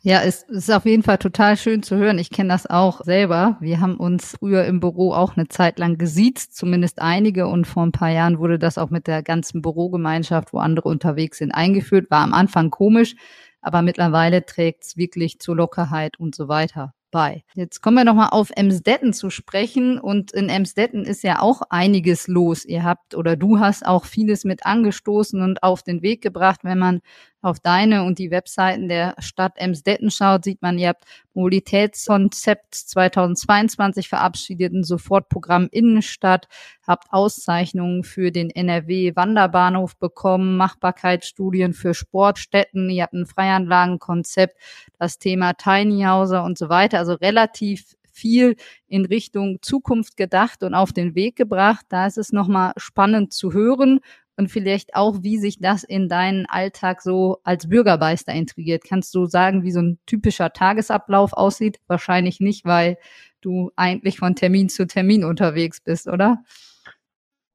Ja, 0.00 0.22
es 0.24 0.42
ist 0.42 0.72
auf 0.72 0.86
jeden 0.86 1.04
Fall 1.04 1.18
total 1.18 1.56
schön 1.56 1.84
zu 1.84 1.96
hören. 1.96 2.18
Ich 2.18 2.30
kenne 2.30 2.48
das 2.48 2.68
auch 2.68 3.04
selber. 3.04 3.58
Wir 3.60 3.80
haben 3.80 3.96
uns 3.96 4.36
früher 4.36 4.64
im 4.64 4.80
Büro 4.80 5.12
auch 5.12 5.36
eine 5.36 5.46
Zeit 5.46 5.78
lang 5.78 5.98
gesiezt, 5.98 6.56
zumindest 6.56 7.00
einige. 7.00 7.46
Und 7.46 7.64
vor 7.64 7.84
ein 7.84 7.92
paar 7.92 8.10
Jahren 8.10 8.40
wurde 8.40 8.58
das 8.58 8.76
auch 8.76 8.90
mit 8.90 9.06
der 9.06 9.22
ganzen 9.22 9.62
Bürogemeinschaft, 9.62 10.52
wo 10.52 10.58
andere 10.58 10.88
unterwegs 10.88 11.38
sind, 11.38 11.52
eingeführt. 11.52 12.10
War 12.10 12.24
am 12.24 12.34
Anfang 12.34 12.70
komisch, 12.70 13.14
aber 13.60 13.82
mittlerweile 13.82 14.44
trägt 14.44 14.82
es 14.82 14.96
wirklich 14.96 15.38
zur 15.38 15.54
Lockerheit 15.54 16.18
und 16.18 16.34
so 16.34 16.48
weiter 16.48 16.92
bei. 17.10 17.44
Jetzt 17.54 17.82
kommen 17.82 17.96
wir 17.96 18.04
nochmal 18.04 18.28
auf 18.30 18.50
Emsdetten 18.54 19.12
zu 19.12 19.30
sprechen 19.30 19.98
und 19.98 20.32
in 20.32 20.48
Emsdetten 20.48 21.04
ist 21.04 21.22
ja 21.22 21.40
auch 21.40 21.62
einiges 21.70 22.28
los. 22.28 22.64
Ihr 22.64 22.84
habt 22.84 23.14
oder 23.14 23.36
du 23.36 23.58
hast 23.58 23.86
auch 23.86 24.04
vieles 24.04 24.44
mit 24.44 24.66
angestoßen 24.66 25.40
und 25.42 25.62
auf 25.62 25.82
den 25.82 26.02
Weg 26.02 26.22
gebracht. 26.22 26.60
Wenn 26.62 26.78
man 26.78 27.00
auf 27.40 27.60
deine 27.60 28.04
und 28.04 28.18
die 28.18 28.30
Webseiten 28.30 28.88
der 28.88 29.14
Stadt 29.18 29.52
Emsdetten 29.56 30.10
schaut, 30.10 30.44
sieht 30.44 30.60
man, 30.60 30.78
ihr 30.78 30.88
habt 30.88 31.04
Mobilitätskonzept 31.34 32.74
2022 32.74 34.08
verabschiedet, 34.08 34.72
ein 34.72 34.82
Sofortprogramm 34.82 35.68
Innenstadt, 35.70 36.48
habt 36.86 37.12
Auszeichnungen 37.12 38.02
für 38.02 38.32
den 38.32 38.50
NRW 38.50 39.14
Wanderbahnhof 39.14 39.96
bekommen, 39.96 40.56
Machbarkeitsstudien 40.56 41.74
für 41.74 41.94
Sportstätten, 41.94 42.90
ihr 42.90 43.04
habt 43.04 43.14
ein 43.14 43.26
Freianlagenkonzept, 43.26 44.56
das 44.98 45.18
Thema 45.18 45.52
Tiny 45.52 46.02
Houser 46.02 46.42
und 46.42 46.58
so 46.58 46.68
weiter, 46.68 46.98
also 46.98 47.14
relativ 47.14 47.94
viel 48.10 48.56
in 48.88 49.04
Richtung 49.04 49.58
Zukunft 49.62 50.16
gedacht 50.16 50.64
und 50.64 50.74
auf 50.74 50.92
den 50.92 51.14
Weg 51.14 51.36
gebracht. 51.36 51.86
Da 51.88 52.06
ist 52.06 52.18
es 52.18 52.32
nochmal 52.32 52.72
spannend 52.76 53.32
zu 53.32 53.52
hören 53.52 54.00
und 54.38 54.48
vielleicht 54.48 54.94
auch, 54.94 55.16
wie 55.22 55.36
sich 55.36 55.58
das 55.58 55.82
in 55.82 56.08
deinen 56.08 56.46
Alltag 56.46 57.02
so 57.02 57.38
als 57.42 57.68
Bürgermeister 57.68 58.32
integriert. 58.32 58.84
Kannst 58.88 59.14
du 59.14 59.26
sagen, 59.26 59.64
wie 59.64 59.72
so 59.72 59.80
ein 59.80 59.98
typischer 60.06 60.52
Tagesablauf 60.52 61.32
aussieht? 61.32 61.78
Wahrscheinlich 61.88 62.38
nicht, 62.38 62.64
weil 62.64 62.98
du 63.40 63.72
eigentlich 63.76 64.18
von 64.18 64.36
Termin 64.36 64.68
zu 64.68 64.86
Termin 64.86 65.24
unterwegs 65.24 65.82
bist, 65.82 66.08
oder? 66.08 66.38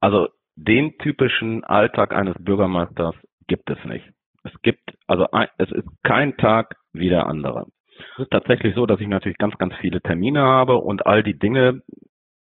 Also 0.00 0.28
den 0.56 0.96
typischen 0.98 1.64
Alltag 1.64 2.12
eines 2.12 2.36
Bürgermeisters 2.38 3.14
gibt 3.46 3.70
es 3.70 3.78
nicht. 3.86 4.04
Es 4.42 4.52
gibt, 4.60 4.94
also 5.06 5.26
es 5.56 5.72
ist 5.72 5.88
kein 6.02 6.36
Tag 6.36 6.76
wie 6.92 7.08
der 7.08 7.26
andere. 7.26 7.66
Es 8.16 8.24
ist 8.24 8.30
tatsächlich 8.30 8.74
so, 8.74 8.84
dass 8.84 9.00
ich 9.00 9.08
natürlich 9.08 9.38
ganz, 9.38 9.56
ganz 9.56 9.74
viele 9.80 10.02
Termine 10.02 10.42
habe 10.42 10.76
und 10.76 11.06
all 11.06 11.22
die 11.22 11.38
Dinge, 11.38 11.80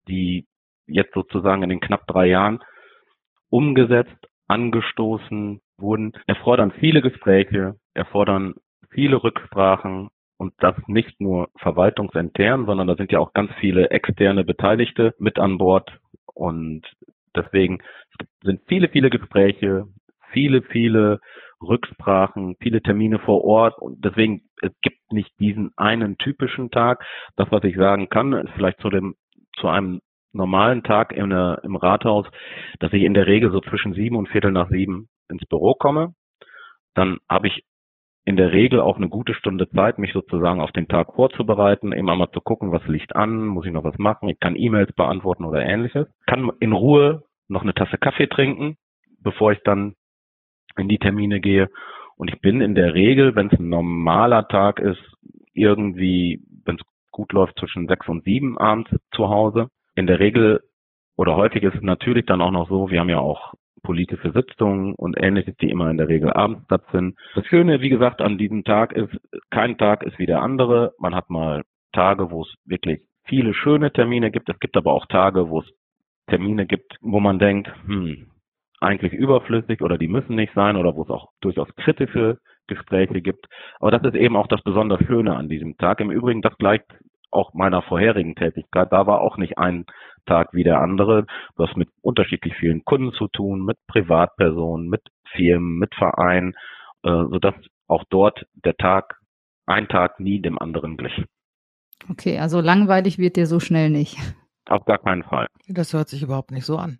die 0.08 0.46
jetzt 0.86 1.14
sozusagen 1.14 1.62
in 1.62 1.70
den 1.70 1.80
knapp 1.80 2.06
drei 2.08 2.26
Jahren 2.26 2.58
umgesetzt, 3.54 4.26
angestoßen 4.48 5.60
wurden, 5.78 6.10
erfordern 6.26 6.72
viele 6.72 7.02
Gespräche, 7.02 7.76
erfordern 7.94 8.54
viele 8.90 9.22
Rücksprachen 9.22 10.08
und 10.38 10.54
das 10.58 10.74
nicht 10.88 11.20
nur 11.20 11.50
verwaltungsintern, 11.58 12.66
sondern 12.66 12.88
da 12.88 12.96
sind 12.96 13.12
ja 13.12 13.20
auch 13.20 13.32
ganz 13.32 13.52
viele 13.60 13.90
externe 13.90 14.42
Beteiligte 14.42 15.14
mit 15.20 15.38
an 15.38 15.58
Bord 15.58 15.88
und 16.34 16.82
deswegen 17.36 17.78
sind 18.42 18.60
viele, 18.66 18.88
viele 18.88 19.08
Gespräche, 19.08 19.84
viele, 20.32 20.62
viele 20.62 21.20
Rücksprachen, 21.62 22.56
viele 22.60 22.82
Termine 22.82 23.20
vor 23.20 23.44
Ort 23.44 23.78
und 23.78 24.04
deswegen 24.04 24.42
es 24.62 24.72
gibt 24.82 25.12
nicht 25.12 25.30
diesen 25.38 25.70
einen 25.76 26.18
typischen 26.18 26.72
Tag. 26.72 27.04
Das, 27.36 27.52
was 27.52 27.62
ich 27.62 27.76
sagen 27.76 28.08
kann, 28.08 28.32
ist 28.32 28.50
vielleicht 28.56 28.80
zu 28.80 28.90
dem 28.90 29.14
zu 29.58 29.68
einem 29.68 30.00
normalen 30.34 30.82
Tag 30.82 31.12
in 31.12 31.30
der, 31.30 31.60
im 31.64 31.76
Rathaus, 31.76 32.26
dass 32.80 32.92
ich 32.92 33.02
in 33.02 33.14
der 33.14 33.26
Regel 33.26 33.50
so 33.50 33.60
zwischen 33.60 33.94
sieben 33.94 34.16
und 34.16 34.28
Viertel 34.28 34.52
nach 34.52 34.68
sieben 34.68 35.08
ins 35.28 35.44
Büro 35.46 35.74
komme. 35.74 36.14
Dann 36.94 37.18
habe 37.28 37.48
ich 37.48 37.64
in 38.24 38.36
der 38.36 38.52
Regel 38.52 38.80
auch 38.80 38.96
eine 38.96 39.08
gute 39.08 39.34
Stunde 39.34 39.68
Zeit, 39.70 39.98
mich 39.98 40.12
sozusagen 40.12 40.60
auf 40.60 40.72
den 40.72 40.88
Tag 40.88 41.14
vorzubereiten, 41.14 41.92
eben 41.92 42.08
einmal 42.08 42.30
zu 42.30 42.40
gucken, 42.40 42.72
was 42.72 42.86
liegt 42.86 43.14
an, 43.14 43.46
muss 43.46 43.66
ich 43.66 43.72
noch 43.72 43.84
was 43.84 43.98
machen, 43.98 44.28
ich 44.28 44.40
kann 44.40 44.56
E-Mails 44.56 44.92
beantworten 44.94 45.44
oder 45.44 45.62
ähnliches, 45.62 46.06
kann 46.26 46.50
in 46.60 46.72
Ruhe 46.72 47.22
noch 47.48 47.62
eine 47.62 47.74
Tasse 47.74 47.98
Kaffee 47.98 48.26
trinken, 48.26 48.76
bevor 49.20 49.52
ich 49.52 49.60
dann 49.64 49.94
in 50.78 50.88
die 50.88 50.98
Termine 50.98 51.40
gehe. 51.40 51.68
Und 52.16 52.32
ich 52.32 52.40
bin 52.40 52.62
in 52.62 52.74
der 52.74 52.94
Regel, 52.94 53.34
wenn 53.34 53.48
es 53.48 53.58
ein 53.58 53.68
normaler 53.68 54.48
Tag 54.48 54.80
ist, 54.80 55.02
irgendwie, 55.52 56.40
wenn 56.64 56.76
es 56.76 56.82
gut 57.10 57.32
läuft, 57.32 57.58
zwischen 57.58 57.86
sechs 57.86 58.08
und 58.08 58.24
sieben 58.24 58.56
abends 58.56 58.90
zu 59.12 59.28
Hause 59.28 59.68
in 59.94 60.06
der 60.06 60.18
Regel 60.18 60.60
oder 61.16 61.36
häufig 61.36 61.62
ist 61.62 61.76
es 61.76 61.82
natürlich 61.82 62.26
dann 62.26 62.40
auch 62.40 62.50
noch 62.50 62.68
so, 62.68 62.90
wir 62.90 63.00
haben 63.00 63.08
ja 63.08 63.18
auch 63.18 63.54
politische 63.82 64.32
Sitzungen 64.32 64.94
und 64.94 65.16
ähnliches, 65.22 65.54
die 65.58 65.70
immer 65.70 65.90
in 65.90 65.98
der 65.98 66.08
Regel 66.08 66.32
abends 66.32 66.64
stattfinden. 66.64 67.16
Das 67.34 67.46
Schöne, 67.46 67.80
wie 67.80 67.90
gesagt, 67.90 68.20
an 68.20 68.38
diesem 68.38 68.64
Tag 68.64 68.92
ist, 68.92 69.14
kein 69.50 69.78
Tag 69.78 70.02
ist 70.02 70.18
wie 70.18 70.26
der 70.26 70.42
andere. 70.42 70.94
Man 70.98 71.14
hat 71.14 71.30
mal 71.30 71.62
Tage, 71.92 72.30
wo 72.30 72.42
es 72.42 72.54
wirklich 72.64 73.02
viele 73.24 73.54
schöne 73.54 73.92
Termine 73.92 74.30
gibt. 74.30 74.48
Es 74.48 74.58
gibt 74.58 74.76
aber 74.76 74.92
auch 74.92 75.06
Tage, 75.06 75.48
wo 75.48 75.60
es 75.60 75.70
Termine 76.26 76.66
gibt, 76.66 76.96
wo 77.02 77.20
man 77.20 77.38
denkt, 77.38 77.70
hm, 77.86 78.30
eigentlich 78.80 79.12
überflüssig 79.12 79.82
oder 79.82 79.98
die 79.98 80.08
müssen 80.08 80.34
nicht 80.34 80.54
sein 80.54 80.76
oder 80.76 80.96
wo 80.96 81.02
es 81.02 81.10
auch 81.10 81.28
durchaus 81.40 81.68
kritische 81.76 82.38
Gespräche 82.66 83.20
gibt. 83.20 83.46
Aber 83.78 83.90
das 83.90 84.02
ist 84.02 84.14
eben 84.18 84.36
auch 84.36 84.46
das 84.46 84.62
besonders 84.62 85.04
Schöne 85.06 85.36
an 85.36 85.48
diesem 85.48 85.76
Tag. 85.76 86.00
Im 86.00 86.10
Übrigen, 86.10 86.42
das 86.42 86.56
gleicht 86.56 86.86
auch 87.34 87.54
meiner 87.54 87.82
vorherigen 87.82 88.34
Tätigkeit, 88.34 88.92
da 88.92 89.06
war 89.06 89.20
auch 89.20 89.36
nicht 89.36 89.58
ein 89.58 89.86
Tag 90.26 90.52
wie 90.52 90.64
der 90.64 90.80
andere. 90.80 91.26
Du 91.56 91.66
hast 91.66 91.76
mit 91.76 91.90
unterschiedlich 92.00 92.54
vielen 92.56 92.84
Kunden 92.84 93.12
zu 93.12 93.28
tun, 93.28 93.64
mit 93.64 93.76
Privatpersonen, 93.86 94.88
mit 94.88 95.02
Firmen, 95.32 95.78
mit 95.78 95.94
Vereinen, 95.94 96.54
äh, 97.02 97.10
sodass 97.30 97.54
auch 97.86 98.04
dort 98.08 98.46
der 98.52 98.76
Tag, 98.76 99.20
ein 99.66 99.88
Tag 99.88 100.20
nie 100.20 100.40
dem 100.40 100.58
anderen 100.58 100.96
glich. 100.96 101.24
Okay, 102.10 102.38
also 102.38 102.60
langweilig 102.60 103.18
wird 103.18 103.36
dir 103.36 103.46
so 103.46 103.60
schnell 103.60 103.90
nicht. 103.90 104.18
Auf 104.68 104.84
gar 104.84 104.98
keinen 104.98 105.22
Fall. 105.22 105.46
Das 105.68 105.92
hört 105.92 106.08
sich 106.08 106.22
überhaupt 106.22 106.50
nicht 106.50 106.64
so 106.64 106.76
an. 106.76 106.98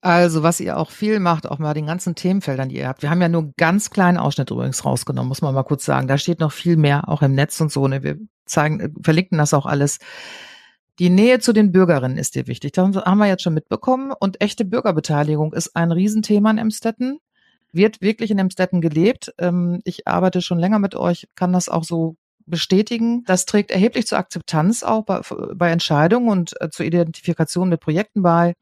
Also, 0.00 0.44
was 0.44 0.60
ihr 0.60 0.76
auch 0.76 0.92
viel 0.92 1.18
macht, 1.18 1.48
auch 1.48 1.58
mal 1.58 1.74
den 1.74 1.86
ganzen 1.86 2.14
Themenfeldern, 2.14 2.68
die 2.68 2.76
ihr 2.76 2.88
habt. 2.88 3.02
Wir 3.02 3.10
haben 3.10 3.20
ja 3.20 3.28
nur 3.28 3.42
einen 3.42 3.54
ganz 3.56 3.90
kleinen 3.90 4.16
Ausschnitt 4.16 4.50
übrigens 4.50 4.84
rausgenommen, 4.84 5.28
muss 5.28 5.42
man 5.42 5.54
mal 5.54 5.64
kurz 5.64 5.84
sagen. 5.84 6.06
Da 6.06 6.18
steht 6.18 6.38
noch 6.38 6.52
viel 6.52 6.76
mehr, 6.76 7.08
auch 7.08 7.22
im 7.22 7.34
Netz 7.34 7.60
und 7.60 7.72
so. 7.72 7.88
Ne? 7.88 8.04
Wir 8.04 8.16
zeigen, 8.46 8.80
äh, 8.80 8.90
verlinken 9.02 9.38
das 9.38 9.54
auch 9.54 9.66
alles. 9.66 9.98
Die 11.00 11.10
Nähe 11.10 11.40
zu 11.40 11.52
den 11.52 11.72
Bürgerinnen 11.72 12.16
ist 12.16 12.36
dir 12.36 12.46
wichtig. 12.46 12.72
Das 12.72 12.94
haben 12.96 13.18
wir 13.18 13.26
jetzt 13.26 13.42
schon 13.42 13.54
mitbekommen. 13.54 14.12
Und 14.18 14.40
echte 14.40 14.64
Bürgerbeteiligung 14.64 15.52
ist 15.52 15.74
ein 15.74 15.90
Riesenthema 15.90 16.50
in 16.50 16.58
Emstetten. 16.58 17.18
Wird 17.72 18.00
wirklich 18.00 18.30
in 18.30 18.38
Emstetten 18.38 18.80
gelebt. 18.80 19.34
Ähm, 19.38 19.80
ich 19.84 20.06
arbeite 20.06 20.42
schon 20.42 20.58
länger 20.58 20.78
mit 20.78 20.94
euch, 20.94 21.28
kann 21.34 21.52
das 21.52 21.68
auch 21.68 21.84
so 21.84 22.16
bestätigen. 22.46 23.24
Das 23.26 23.46
trägt 23.46 23.70
erheblich 23.72 24.06
zur 24.06 24.18
Akzeptanz 24.18 24.82
auch 24.82 25.04
bei, 25.04 25.20
bei 25.54 25.70
Entscheidungen 25.70 26.28
und 26.28 26.60
äh, 26.60 26.70
zur 26.70 26.86
Identifikation 26.86 27.68
mit 27.68 27.80
Projekten 27.80 28.22
bei. 28.22 28.54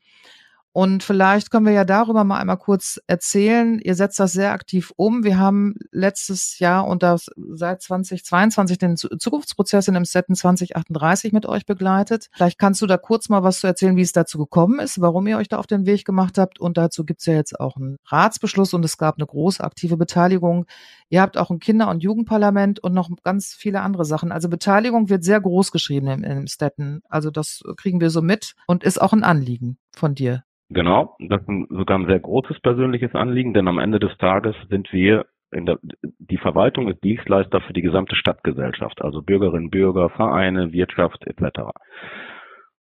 Und 0.76 1.02
vielleicht 1.02 1.50
können 1.50 1.64
wir 1.64 1.72
ja 1.72 1.86
darüber 1.86 2.22
mal 2.24 2.38
einmal 2.38 2.58
kurz 2.58 3.00
erzählen. 3.06 3.78
Ihr 3.78 3.94
setzt 3.94 4.20
das 4.20 4.34
sehr 4.34 4.52
aktiv 4.52 4.92
um. 4.96 5.24
Wir 5.24 5.38
haben 5.38 5.76
letztes 5.90 6.58
Jahr 6.58 6.86
und 6.86 7.02
das 7.02 7.30
seit 7.54 7.80
2022 7.80 8.76
den 8.76 8.98
Zukunftsprozess 8.98 9.88
in 9.88 9.94
dem 9.94 10.04
Setten 10.04 10.34
2038 10.34 11.32
mit 11.32 11.46
euch 11.46 11.64
begleitet. 11.64 12.28
Vielleicht 12.34 12.58
kannst 12.58 12.82
du 12.82 12.86
da 12.86 12.98
kurz 12.98 13.30
mal 13.30 13.42
was 13.42 13.60
zu 13.60 13.66
erzählen, 13.66 13.96
wie 13.96 14.02
es 14.02 14.12
dazu 14.12 14.36
gekommen 14.36 14.78
ist, 14.78 15.00
warum 15.00 15.26
ihr 15.26 15.38
euch 15.38 15.48
da 15.48 15.56
auf 15.56 15.66
den 15.66 15.86
Weg 15.86 16.04
gemacht 16.04 16.36
habt. 16.36 16.60
Und 16.60 16.76
dazu 16.76 17.06
gibt's 17.06 17.24
ja 17.24 17.32
jetzt 17.32 17.58
auch 17.58 17.76
einen 17.76 17.96
Ratsbeschluss 18.04 18.74
und 18.74 18.84
es 18.84 18.98
gab 18.98 19.16
eine 19.16 19.24
große 19.24 19.64
aktive 19.64 19.96
Beteiligung. 19.96 20.66
Ihr 21.08 21.22
habt 21.22 21.38
auch 21.38 21.48
ein 21.48 21.58
Kinder- 21.58 21.88
und 21.88 22.02
Jugendparlament 22.02 22.80
und 22.80 22.92
noch 22.92 23.08
ganz 23.24 23.54
viele 23.54 23.80
andere 23.80 24.04
Sachen. 24.04 24.30
Also 24.30 24.50
Beteiligung 24.50 25.08
wird 25.08 25.24
sehr 25.24 25.40
groß 25.40 25.72
geschrieben 25.72 26.08
im, 26.08 26.22
im 26.22 26.46
Stetten. 26.48 27.00
Also 27.08 27.30
das 27.30 27.62
kriegen 27.78 27.98
wir 27.98 28.10
so 28.10 28.20
mit 28.20 28.52
und 28.66 28.84
ist 28.84 29.00
auch 29.00 29.14
ein 29.14 29.24
Anliegen 29.24 29.78
von 29.96 30.14
dir. 30.14 30.45
Genau, 30.68 31.16
das 31.20 31.40
ist 31.42 31.68
sogar 31.68 31.98
ein 31.98 32.06
sehr 32.06 32.18
großes 32.18 32.60
persönliches 32.60 33.14
Anliegen, 33.14 33.54
denn 33.54 33.68
am 33.68 33.78
Ende 33.78 34.00
des 34.00 34.16
Tages 34.18 34.56
sind 34.68 34.92
wir 34.92 35.26
in 35.52 35.64
der, 35.64 35.78
die 36.02 36.38
Verwaltung 36.38 36.88
ist 36.88 37.04
Dienstleister 37.04 37.60
für 37.60 37.72
die 37.72 37.82
gesamte 37.82 38.16
Stadtgesellschaft, 38.16 39.00
also 39.00 39.22
Bürgerinnen, 39.22 39.70
Bürger, 39.70 40.10
Vereine, 40.10 40.72
Wirtschaft 40.72 41.24
etc. 41.24 41.70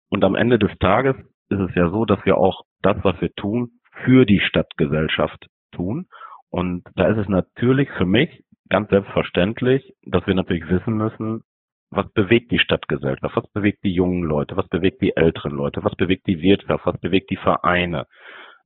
Und 0.09 0.25
am 0.25 0.36
Ende 0.36 0.59
des 0.59 0.77
Tages 0.79 1.15
ist 1.50 1.59
es 1.59 1.75
ja 1.75 1.89
so, 1.89 2.05
dass 2.05 2.24
wir 2.25 2.38
auch 2.38 2.63
das, 2.81 2.98
was 3.03 3.19
wir 3.21 3.33
tun, 3.33 3.79
für 4.03 4.25
die 4.25 4.39
Stadtgesellschaft 4.39 5.48
tun. 5.71 6.07
Und 6.50 6.83
da 6.95 7.07
ist 7.07 7.17
es 7.17 7.29
natürlich 7.29 7.89
für 7.91 8.05
mich 8.05 8.43
ganz 8.69 8.89
selbstverständlich, 8.89 9.93
dass 10.03 10.25
wir 10.27 10.36
natürlich 10.36 10.69
wissen 10.69 10.95
müssen, 10.98 11.43
was 11.91 12.12
bewegt 12.13 12.51
die 12.51 12.60
Stadtgesellschaft, 12.60 13.36
was 13.36 13.51
bewegt 13.51 13.84
die 13.84 13.93
jungen 13.93 14.24
Leute, 14.24 14.55
was 14.55 14.67
bewegt 14.67 15.01
die 15.01 15.15
älteren 15.15 15.51
Leute, 15.51 15.84
was 15.84 15.96
bewegt 15.96 16.27
die 16.27 16.41
Wirtschaft, 16.41 16.86
was 16.86 17.00
bewegt 17.00 17.29
die 17.31 17.38
Vereine, 17.38 18.05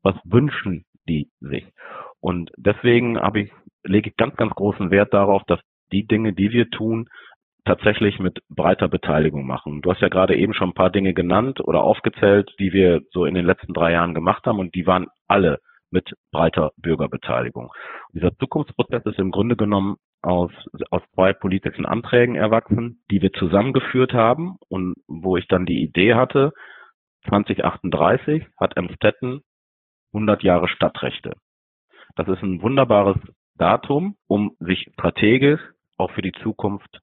was 0.01 0.15
wünschen 0.25 0.85
die 1.07 1.29
sich. 1.39 1.65
Und 2.19 2.51
deswegen 2.57 3.19
habe 3.19 3.41
ich, 3.41 3.51
lege 3.83 4.09
ich 4.09 4.17
ganz, 4.17 4.35
ganz 4.35 4.53
großen 4.53 4.91
Wert 4.91 5.13
darauf, 5.13 5.43
dass 5.47 5.59
die 5.91 6.05
Dinge, 6.05 6.33
die 6.33 6.51
wir 6.51 6.69
tun, 6.69 7.07
tatsächlich 7.65 8.19
mit 8.19 8.39
breiter 8.49 8.89
Beteiligung 8.89 9.45
machen. 9.45 9.81
Du 9.81 9.91
hast 9.91 10.01
ja 10.01 10.09
gerade 10.09 10.35
eben 10.35 10.53
schon 10.53 10.69
ein 10.69 10.75
paar 10.75 10.89
Dinge 10.89 11.13
genannt 11.13 11.61
oder 11.61 11.83
aufgezählt, 11.83 12.53
die 12.59 12.73
wir 12.73 13.01
so 13.11 13.25
in 13.25 13.35
den 13.35 13.45
letzten 13.45 13.73
drei 13.73 13.93
Jahren 13.93 14.13
gemacht 14.13 14.45
haben 14.45 14.59
und 14.59 14.75
die 14.75 14.85
waren 14.85 15.07
alle 15.27 15.59
mit 15.89 16.13
breiter 16.31 16.71
Bürgerbeteiligung. 16.77 17.67
Und 17.67 18.15
dieser 18.15 18.35
Zukunftsprozess 18.37 19.05
ist 19.05 19.19
im 19.19 19.31
Grunde 19.31 19.55
genommen 19.55 19.95
aus, 20.23 20.51
aus 20.89 21.01
zwei 21.13 21.33
politischen 21.33 21.85
Anträgen 21.85 22.35
erwachsen, 22.35 23.03
die 23.11 23.21
wir 23.21 23.33
zusammengeführt 23.33 24.13
haben 24.13 24.57
und 24.69 24.95
wo 25.07 25.37
ich 25.37 25.47
dann 25.47 25.65
die 25.65 25.83
Idee 25.83 26.15
hatte, 26.15 26.53
2038 27.27 28.45
hat 28.59 28.77
Emstetten 28.77 29.41
100 30.13 30.43
Jahre 30.43 30.67
Stadtrechte. 30.67 31.33
Das 32.15 32.27
ist 32.27 32.41
ein 32.41 32.61
wunderbares 32.61 33.17
Datum, 33.55 34.15
um 34.27 34.55
sich 34.59 34.89
strategisch 34.93 35.61
auch 35.97 36.11
für 36.11 36.21
die 36.21 36.33
Zukunft 36.43 37.01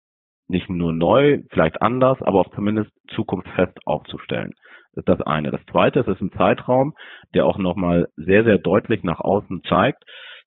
nicht 0.49 0.69
nur 0.69 0.93
neu, 0.93 1.43
vielleicht 1.51 1.81
anders, 1.81 2.21
aber 2.23 2.41
auch 2.41 2.51
zumindest 2.55 2.91
zukunftsfest 3.15 3.79
aufzustellen. 3.87 4.53
Das 4.93 5.03
ist 5.03 5.09
das 5.09 5.21
eine. 5.21 5.53
Das 5.53 5.65
zweite, 5.71 6.01
es 6.01 6.09
ist 6.09 6.21
ein 6.21 6.33
Zeitraum, 6.33 6.95
der 7.35 7.47
auch 7.47 7.59
nochmal 7.59 8.09
sehr, 8.17 8.43
sehr 8.43 8.59
deutlich 8.59 9.05
nach 9.05 9.21
außen 9.21 9.63
zeigt, 9.69 10.03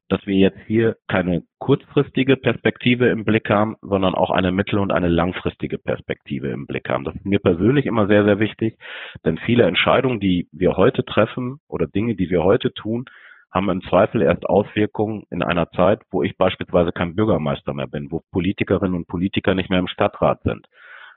dass 0.10 0.26
wir 0.26 0.36
jetzt 0.36 0.60
hier 0.68 0.98
keine 1.08 1.44
kurzfristige 1.60 2.38
Perspektive 2.38 3.08
im 3.10 3.24
Blick 3.24 3.50
haben, 3.50 3.76
sondern 3.82 4.16
auch 4.16 4.32
eine 4.32 4.52
mittel- 4.52 4.80
und 4.80 4.92
eine 4.92 5.08
langfristige 5.08 5.78
Perspektive 5.78 6.50
im 6.50 6.68
Blick 6.68 6.90
haben. 6.90 7.04
Das 7.04 7.16
ist 7.16 7.26
mir 7.26 7.40
persönlich 7.40 7.86
immer 7.86 8.08
sehr, 8.08 8.24
sehr 8.26 8.40
wichtig, 8.40 8.78
denn 9.26 9.38
viele 9.38 9.64
Entscheidungen, 9.64 10.20
die 10.20 10.48
wir 10.52 10.76
heute 10.76 11.04
treffen 11.06 11.60
oder 11.68 11.88
Dinge, 11.88 12.16
die 12.16 12.30
wir 12.30 12.44
heute 12.44 12.74
tun, 12.74 13.06
haben 13.52 13.70
im 13.70 13.84
Zweifel 13.84 14.22
erst 14.22 14.46
Auswirkungen 14.48 15.24
in 15.30 15.44
einer 15.44 15.70
Zeit, 15.72 16.02
wo 16.12 16.24
ich 16.24 16.38
beispielsweise 16.38 16.92
kein 16.92 17.16
Bürgermeister 17.16 17.74
mehr 17.74 17.88
bin, 17.88 18.12
wo 18.12 18.22
Politikerinnen 18.32 18.96
und 18.96 19.08
Politiker 19.08 19.54
nicht 19.54 19.70
mehr 19.70 19.80
im 19.80 19.88
Stadtrat 19.88 20.42
sind. 20.44 20.68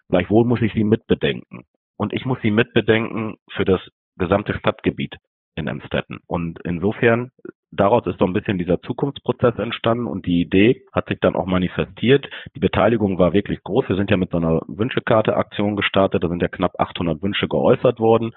Gleichwohl 0.09 0.45
muss 0.45 0.61
ich 0.61 0.73
sie 0.75 0.85
mitbedenken. 0.85 1.65
Und 1.97 2.13
ich 2.13 2.27
muss 2.27 2.39
sie 2.43 2.51
mitbedenken 2.51 3.37
für 3.51 3.65
das 3.65 3.81
gesamte 4.19 4.55
Stadtgebiet 4.55 5.17
in 5.57 5.67
Emstetten. 5.67 6.21
Und 6.27 6.61
insofern, 6.65 7.33
daraus 7.73 8.07
ist 8.07 8.19
so 8.19 8.27
ein 8.27 8.33
bisschen 8.33 8.59
dieser 8.59 8.81
Zukunftsprozess 8.81 9.59
entstanden 9.59 10.07
und 10.07 10.27
die 10.27 10.41
Idee 10.41 10.85
hat 10.93 11.09
sich 11.09 11.19
dann 11.21 11.35
auch 11.35 11.47
manifestiert. 11.47 12.29
Die 12.55 12.61
Beteiligung 12.61 13.19
war 13.19 13.33
wirklich 13.33 13.63
groß. 13.65 13.89
Wir 13.89 13.97
sind 13.97 14.11
ja 14.11 14.17
mit 14.17 14.31
so 14.31 14.37
einer 14.37 14.61
Wünschekarte-Aktion 14.69 15.77
gestartet. 15.77 16.23
Da 16.23 16.29
sind 16.29 16.43
ja 16.43 16.49
knapp 16.49 16.79
800 16.79 17.23
Wünsche 17.23 17.49
geäußert 17.49 17.99
worden. 17.99 18.33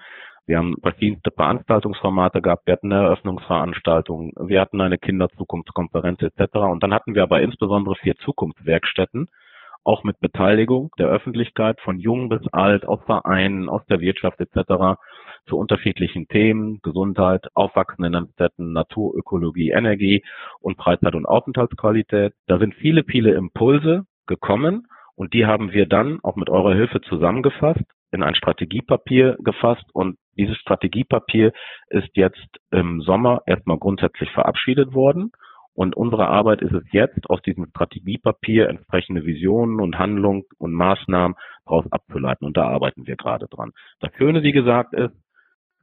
Wir 0.50 0.58
haben 0.58 0.78
verschiedenste 0.82 1.30
Veranstaltungsformate 1.30 2.42
gehabt, 2.42 2.66
wir 2.66 2.74
hatten 2.74 2.92
eine 2.92 3.04
Eröffnungsveranstaltung, 3.04 4.34
wir 4.36 4.60
hatten 4.60 4.82
eine 4.82 4.98
Kinderzukunftskonferenz 4.98 6.24
etc. 6.24 6.56
Und 6.56 6.82
dann 6.82 6.92
hatten 6.92 7.14
wir 7.14 7.22
aber 7.22 7.40
insbesondere 7.44 7.94
vier 7.98 8.16
Zukunftswerkstätten, 8.16 9.28
auch 9.84 10.04
mit 10.04 10.20
Beteiligung 10.20 10.90
der 10.98 11.08
Öffentlichkeit 11.08 11.80
von 11.82 12.00
jung 12.00 12.30
bis 12.30 12.42
alt, 12.52 12.88
aus 12.88 13.00
Vereinen, 13.06 13.70
aus 13.70 13.86
der 13.92 14.00
Wirtschaft 14.00 14.40
etc. 14.40 14.98
zu 15.48 15.58
unterschiedlichen 15.58 16.28
Themen, 16.28 16.80
Gesundheit, 16.82 17.48
aufwachsenden 17.54 18.30
Städten, 18.34 18.74
Naturökologie, 18.74 19.72
Energie 19.72 20.24
und 20.60 20.78
Freizeit- 20.78 21.16
und 21.16 21.26
Aufenthaltsqualität. 21.26 22.34
Da 22.48 22.60
sind 22.60 22.76
viele, 22.76 23.04
viele 23.04 23.34
Impulse 23.34 24.06
gekommen 24.28 24.88
und 25.16 25.34
die 25.34 25.46
haben 25.46 25.72
wir 25.72 25.86
dann 25.86 26.20
auch 26.24 26.36
mit 26.36 26.50
eurer 26.50 26.74
Hilfe 26.74 27.02
zusammengefasst 27.02 27.84
in 28.12 28.24
ein 28.24 28.36
Strategiepapier 28.36 29.38
gefasst 29.40 29.86
und 29.94 30.18
dieses 30.38 30.58
Strategiepapier 30.58 31.52
ist 31.90 32.10
jetzt 32.14 32.60
im 32.72 33.02
Sommer 33.02 33.42
erstmal 33.46 33.78
grundsätzlich 33.78 34.32
verabschiedet 34.32 34.94
worden. 34.94 35.32
Und 35.74 35.96
unsere 35.96 36.28
Arbeit 36.28 36.62
ist 36.62 36.74
es 36.74 36.84
jetzt, 36.92 37.30
aus 37.30 37.42
diesem 37.42 37.68
Strategiepapier 37.68 38.70
entsprechende 38.70 39.26
Visionen 39.26 39.80
und 39.80 40.00
Handlungen 40.00 40.44
und 40.58 40.74
Maßnahmen 40.74 41.38
daraus 41.66 41.92
abzuleiten. 41.92 42.46
Und 42.48 42.58
da 42.58 42.68
arbeiten 42.68 43.06
wir 43.06 43.16
gerade 43.16 43.48
dran. 43.48 43.72
Das 44.00 44.12
Schöne, 44.18 44.44
wie 44.44 44.52
gesagt, 44.52 44.94
ist, 44.94 45.14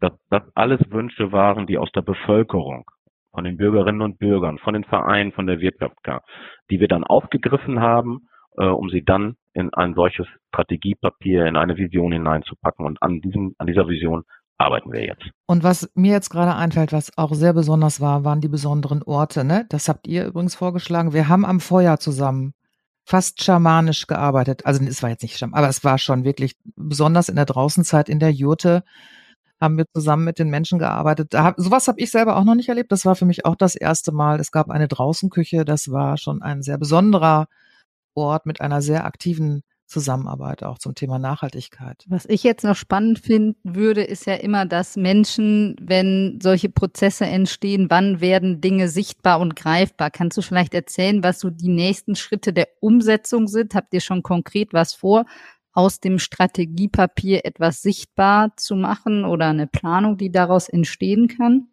dass 0.01 0.13
das 0.31 0.43
alles 0.55 0.81
Wünsche 0.91 1.33
waren, 1.33 1.67
die 1.67 1.79
aus 1.79 1.91
der 1.93 2.03
Bevölkerung, 2.03 2.85
von 3.33 3.45
den 3.45 3.57
Bürgerinnen 3.57 4.03
und 4.03 4.19
Bürgern, 4.19 4.59
von 4.59 4.75
den 4.75 4.85
Vereinen, 4.85 5.33
von 5.33 5.47
der 5.47 5.61
Wirtschaft 5.61 6.03
kamen, 6.03 6.23
die 6.71 6.81
wir 6.81 6.89
dann 6.89 7.05
aufgegriffen 7.05 7.81
haben 7.81 8.29
äh, 8.59 8.67
um 8.67 8.91
sie 8.91 9.03
dann 9.05 9.37
in 9.53 9.73
ein 9.75 9.95
solches 9.95 10.27
Strategiepapier, 10.49 11.47
in 11.47 11.57
eine 11.57 11.77
Vision 11.77 12.13
hineinzupacken. 12.13 12.85
Und 12.85 13.03
an 13.03 13.21
diesem, 13.21 13.55
an 13.59 13.67
dieser 13.67 13.89
Vision 13.89 14.25
arbeiten 14.59 14.93
wir 14.93 15.05
jetzt. 15.05 15.25
Und 15.47 15.63
was 15.63 15.91
mir 15.95 16.13
jetzt 16.13 16.31
gerade 16.31 16.55
einfällt, 16.55 16.93
was 16.93 17.17
auch 17.17 17.35
sehr 17.35 17.53
besonders 17.53 18.01
war, 18.01 18.25
waren 18.25 18.41
die 18.41 18.49
besonderen 18.49 19.03
Orte. 19.03 19.45
Ne? 19.45 19.67
Das 19.69 19.89
habt 19.89 20.07
ihr 20.07 20.27
übrigens 20.27 20.55
vorgeschlagen. 20.55 21.13
Wir 21.13 21.29
haben 21.29 21.45
am 21.45 21.61
Feuer 21.61 21.99
zusammen 21.99 22.55
fast 23.05 23.43
schamanisch 23.43 24.07
gearbeitet. 24.07 24.67
Also 24.67 24.83
es 24.85 25.03
war 25.03 25.11
jetzt 25.11 25.23
nicht 25.23 25.37
schamanisch, 25.37 25.59
aber 25.59 25.69
es 25.69 25.85
war 25.85 25.99
schon 25.99 26.25
wirklich 26.25 26.57
besonders 26.75 27.29
in 27.29 27.37
der 27.37 27.45
Draußenzeit 27.45 28.09
in 28.09 28.19
der 28.19 28.33
Jurte 28.33 28.83
haben 29.61 29.79
wir 29.79 29.87
zusammen 29.95 30.25
mit 30.25 30.39
den 30.39 30.51
Menschen 30.51 30.79
gearbeitet. 30.79 31.35
Da 31.35 31.45
hab, 31.45 31.55
sowas 31.59 31.89
habe 31.89 32.01
ich 32.01 32.11
selber 32.11 32.37
auch 32.37 32.45
noch 32.45 32.55
nicht 32.55 32.69
erlebt. 32.69 32.93
Das 32.93 33.05
war 33.07 33.17
für 33.17 33.25
mich 33.25 33.45
auch 33.45 33.57
das 33.57 33.75
erste 33.75 34.13
Mal. 34.13 34.41
Es 34.41 34.53
gab 34.53 34.71
eine 34.71 34.89
Draußenküche. 34.89 35.65
Das 35.65 35.91
war 35.91 36.19
schon 36.19 36.43
ein 36.43 36.63
sehr 36.63 36.79
besonderer 36.79 37.47
Ort 38.15 38.47
mit 38.47 38.61
einer 38.61 38.83
sehr 38.83 39.05
aktiven 39.05 39.63
Zusammenarbeit 39.87 40.65
auch 40.65 40.79
zum 40.79 40.95
Thema 40.95 41.19
Nachhaltigkeit. 41.19 42.05
Was 42.09 42.27
ich 42.27 42.43
jetzt 42.43 42.65
noch 42.65 42.75
spannend 42.75 43.21
finden 43.21 43.77
würde, 43.77 44.03
ist 44.03 44.27
ja 44.27 44.35
immer, 44.35 44.67
dass 44.67 44.97
Menschen, 44.97 45.77
wenn 45.81 46.41
solche 46.43 46.69
Prozesse 46.69 47.25
entstehen, 47.25 47.87
wann 47.89 48.21
werden 48.21 48.61
Dinge 48.61 48.89
sichtbar 48.89 49.39
und 49.41 49.55
greifbar? 49.55 50.11
Kannst 50.11 50.37
du 50.37 50.43
vielleicht 50.43 50.75
erzählen, 50.75 51.23
was 51.23 51.39
so 51.39 51.51
die 51.51 51.69
nächsten 51.69 52.17
Schritte 52.17 52.53
der 52.53 52.69
Umsetzung 52.81 53.47
sind? 53.47 53.75
Habt 53.75 53.95
ihr 53.95 54.01
schon 54.01 54.23
konkret 54.23 54.73
was 54.73 54.93
vor, 54.93 55.25
aus 55.77 56.01
dem 56.01 56.19
Strategiepapier 56.19 57.45
etwas 57.45 57.83
sichtbar 57.83 58.51
zu 58.57 58.75
machen 58.75 59.25
oder 59.25 59.49
eine 59.49 59.67
Planung, 59.67 60.17
die 60.17 60.33
daraus 60.33 60.69
entstehen 60.69 61.29
kann? 61.29 61.69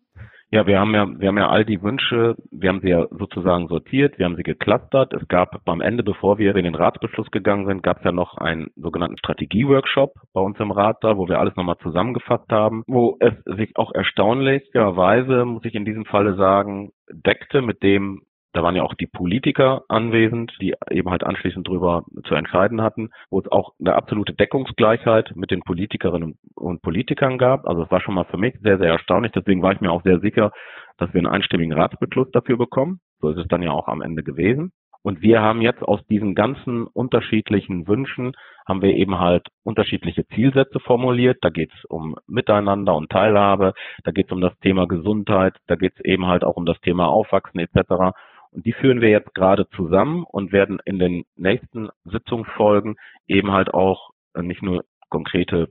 Ja, 0.53 0.67
wir 0.67 0.79
haben 0.79 0.93
ja, 0.93 1.07
wir 1.19 1.29
haben 1.29 1.37
ja 1.39 1.49
all 1.49 1.65
die 1.65 1.81
Wünsche, 1.81 2.35
wir 2.51 2.69
haben 2.69 2.81
sie 2.81 2.89
ja 2.89 3.07
sozusagen 3.09 3.67
sortiert, 3.69 4.19
wir 4.19 4.25
haben 4.25 4.35
sie 4.35 4.43
geclustert. 4.43 5.11
Es 5.11 5.27
gab 5.27 5.67
am 5.67 5.81
Ende, 5.81 6.03
bevor 6.03 6.37
wir 6.37 6.55
in 6.55 6.65
den 6.65 6.75
Ratsbeschluss 6.75 7.31
gegangen 7.31 7.65
sind, 7.65 7.81
gab 7.81 7.97
es 7.97 8.03
ja 8.03 8.11
noch 8.11 8.37
einen 8.37 8.69
sogenannten 8.75 9.17
Strategieworkshop 9.17 10.13
bei 10.31 10.41
uns 10.41 10.59
im 10.59 10.69
Rat 10.69 10.97
da, 11.01 11.17
wo 11.17 11.27
wir 11.27 11.39
alles 11.39 11.55
nochmal 11.55 11.79
zusammengefasst 11.81 12.51
haben, 12.51 12.83
wo 12.85 13.17
es 13.19 13.33
sich 13.57 13.75
auch 13.77 13.95
erstaunlicherweise, 13.95 15.45
muss 15.45 15.65
ich 15.65 15.73
in 15.73 15.85
diesem 15.85 16.05
Falle 16.05 16.35
sagen, 16.35 16.91
deckte 17.09 17.63
mit 17.63 17.81
dem, 17.81 18.21
da 18.53 18.61
waren 18.61 18.75
ja 18.75 18.83
auch 18.83 18.93
die 18.93 19.07
Politiker 19.07 19.83
anwesend, 19.89 20.55
die 20.61 20.75
eben 20.91 21.09
halt 21.09 21.23
anschließend 21.23 21.67
drüber 21.67 22.05
zu 22.25 22.35
entscheiden 22.35 22.81
hatten, 22.81 23.09
wo 23.29 23.39
es 23.39 23.51
auch 23.51 23.73
eine 23.79 23.95
absolute 23.95 24.33
Deckungsgleichheit 24.33 25.35
mit 25.35 25.51
den 25.51 25.61
Politikerinnen 25.61 26.37
und 26.55 26.81
Politikern 26.83 27.39
gab. 27.39 27.67
Also 27.67 27.83
es 27.83 27.91
war 27.91 28.01
schon 28.01 28.13
mal 28.15 28.25
für 28.25 28.37
mich 28.37 28.55
sehr, 28.61 28.77
sehr 28.77 28.89
erstaunlich. 28.89 29.31
Deswegen 29.31 29.63
war 29.63 29.73
ich 29.73 29.81
mir 29.81 29.91
auch 29.91 30.03
sehr 30.03 30.19
sicher, 30.19 30.51
dass 30.97 31.13
wir 31.13 31.19
einen 31.19 31.33
einstimmigen 31.33 31.73
Ratsbeschluss 31.73 32.29
dafür 32.31 32.57
bekommen. 32.57 32.99
So 33.21 33.29
ist 33.29 33.37
es 33.37 33.47
dann 33.47 33.63
ja 33.63 33.71
auch 33.71 33.87
am 33.87 34.01
Ende 34.01 34.23
gewesen. 34.23 34.71
Und 35.03 35.21
wir 35.21 35.41
haben 35.41 35.61
jetzt 35.61 35.81
aus 35.81 35.99
diesen 36.07 36.33
ganzen 36.33 36.87
unterschiedlichen 36.87 37.87
Wünschen, 37.87 38.33
haben 38.65 38.81
wir 38.81 38.95
eben 38.95 39.19
halt 39.19 39.49
unterschiedliche 39.63 40.25
Zielsätze 40.27 40.79
formuliert. 40.79 41.39
Da 41.41 41.49
geht 41.49 41.71
es 41.73 41.85
um 41.85 42.15
Miteinander 42.25 42.95
und 42.95 43.09
Teilhabe, 43.09 43.73
da 44.05 44.11
geht 44.11 44.27
es 44.27 44.31
um 44.31 44.39
das 44.39 44.57
Thema 44.59 44.87
Gesundheit, 44.87 45.57
da 45.67 45.75
geht 45.75 45.93
es 45.95 46.05
eben 46.05 46.27
halt 46.27 46.45
auch 46.45 46.55
um 46.55 46.65
das 46.65 46.79
Thema 46.79 47.07
Aufwachsen 47.07 47.59
etc. 47.59 48.15
Und 48.53 48.65
die 48.65 48.73
führen 48.73 49.01
wir 49.01 49.09
jetzt 49.09 49.33
gerade 49.33 49.67
zusammen 49.69 50.23
und 50.23 50.51
werden 50.51 50.79
in 50.85 50.99
den 50.99 51.25
nächsten 51.35 51.89
Sitzungsfolgen 52.05 52.95
eben 53.27 53.51
halt 53.51 53.73
auch 53.73 54.11
äh, 54.35 54.41
nicht 54.41 54.61
nur 54.61 54.83
konkrete 55.09 55.69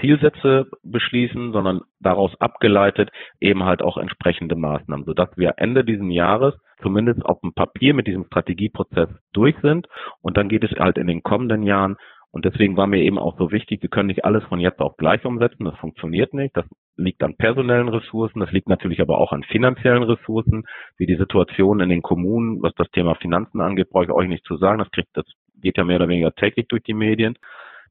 Zielsätze 0.00 0.66
beschließen, 0.84 1.52
sondern 1.52 1.80
daraus 1.98 2.38
abgeleitet 2.40 3.10
eben 3.40 3.64
halt 3.64 3.82
auch 3.82 3.96
entsprechende 3.96 4.54
Maßnahmen, 4.54 5.04
sodass 5.04 5.36
wir 5.36 5.54
Ende 5.56 5.84
diesen 5.84 6.10
Jahres 6.10 6.54
zumindest 6.80 7.24
auf 7.24 7.40
dem 7.40 7.52
Papier 7.52 7.92
mit 7.94 8.06
diesem 8.06 8.24
Strategieprozess 8.26 9.08
durch 9.32 9.56
sind. 9.62 9.88
Und 10.22 10.36
dann 10.36 10.48
geht 10.48 10.64
es 10.64 10.70
halt 10.78 10.96
in 10.96 11.08
den 11.08 11.22
kommenden 11.22 11.64
Jahren 11.64 11.96
und 12.32 12.44
deswegen 12.44 12.76
war 12.76 12.86
mir 12.86 13.02
eben 13.02 13.18
auch 13.18 13.36
so 13.38 13.50
wichtig, 13.50 13.82
wir 13.82 13.88
können 13.88 14.06
nicht 14.06 14.24
alles 14.24 14.44
von 14.44 14.60
jetzt 14.60 14.80
auf 14.80 14.96
gleich 14.96 15.24
umsetzen. 15.24 15.64
Das 15.64 15.76
funktioniert 15.78 16.32
nicht. 16.32 16.56
Das 16.56 16.66
liegt 17.02 17.22
an 17.22 17.36
personellen 17.36 17.88
Ressourcen. 17.88 18.40
Das 18.40 18.52
liegt 18.52 18.68
natürlich 18.68 19.00
aber 19.00 19.18
auch 19.18 19.32
an 19.32 19.42
finanziellen 19.44 20.02
Ressourcen, 20.02 20.66
wie 20.96 21.06
die 21.06 21.16
Situation 21.16 21.80
in 21.80 21.88
den 21.88 22.02
Kommunen, 22.02 22.62
was 22.62 22.74
das 22.76 22.90
Thema 22.90 23.14
Finanzen 23.14 23.60
angeht, 23.60 23.90
brauche 23.90 24.04
ich 24.04 24.10
euch 24.10 24.28
nicht 24.28 24.44
zu 24.44 24.56
sagen. 24.56 24.78
Das 24.78 24.90
kriegt, 24.90 25.08
das 25.14 25.26
geht 25.60 25.76
ja 25.76 25.84
mehr 25.84 25.96
oder 25.96 26.08
weniger 26.08 26.32
täglich 26.34 26.68
durch 26.68 26.82
die 26.82 26.94
Medien. 26.94 27.36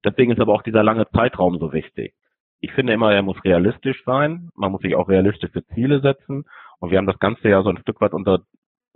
Deswegen 0.03 0.31
ist 0.31 0.39
aber 0.39 0.53
auch 0.53 0.63
dieser 0.63 0.83
lange 0.83 1.07
Zeitraum 1.09 1.59
so 1.59 1.73
wichtig. 1.73 2.13
Ich 2.61 2.71
finde 2.73 2.93
immer, 2.93 3.13
er 3.13 3.21
muss 3.21 3.43
realistisch 3.43 4.03
sein. 4.05 4.49
Man 4.55 4.71
muss 4.71 4.81
sich 4.81 4.95
auch 4.95 5.09
realistische 5.09 5.65
Ziele 5.73 6.01
setzen. 6.01 6.45
Und 6.79 6.91
wir 6.91 6.97
haben 6.97 7.07
das 7.07 7.19
Ganze 7.19 7.49
ja 7.49 7.61
so 7.63 7.69
ein 7.69 7.77
Stück 7.77 8.01
weit 8.01 8.13
unter 8.13 8.39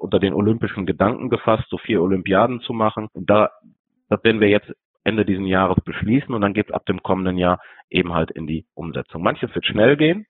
unter 0.03 0.19
den 0.19 0.33
olympischen 0.33 0.85
Gedanken 0.85 1.29
gefasst, 1.29 1.63
so 1.69 1.77
vier 1.77 2.01
Olympiaden 2.01 2.59
zu 2.61 2.73
machen. 2.73 3.07
Und 3.13 3.29
da, 3.29 3.51
das 4.09 4.21
werden 4.23 4.41
wir 4.41 4.49
jetzt 4.49 4.69
Ende 5.03 5.25
diesen 5.25 5.45
Jahres 5.45 5.81
beschließen 5.83 6.33
und 6.33 6.41
dann 6.41 6.53
geht 6.53 6.67
es 6.67 6.73
ab 6.73 6.85
dem 6.85 7.03
kommenden 7.03 7.37
Jahr 7.37 7.59
eben 7.89 8.13
halt 8.13 8.31
in 8.31 8.47
die 8.47 8.65
Umsetzung. 8.73 9.21
Manches 9.21 9.53
wird 9.53 9.65
schnell 9.65 9.97
gehen, 9.97 10.25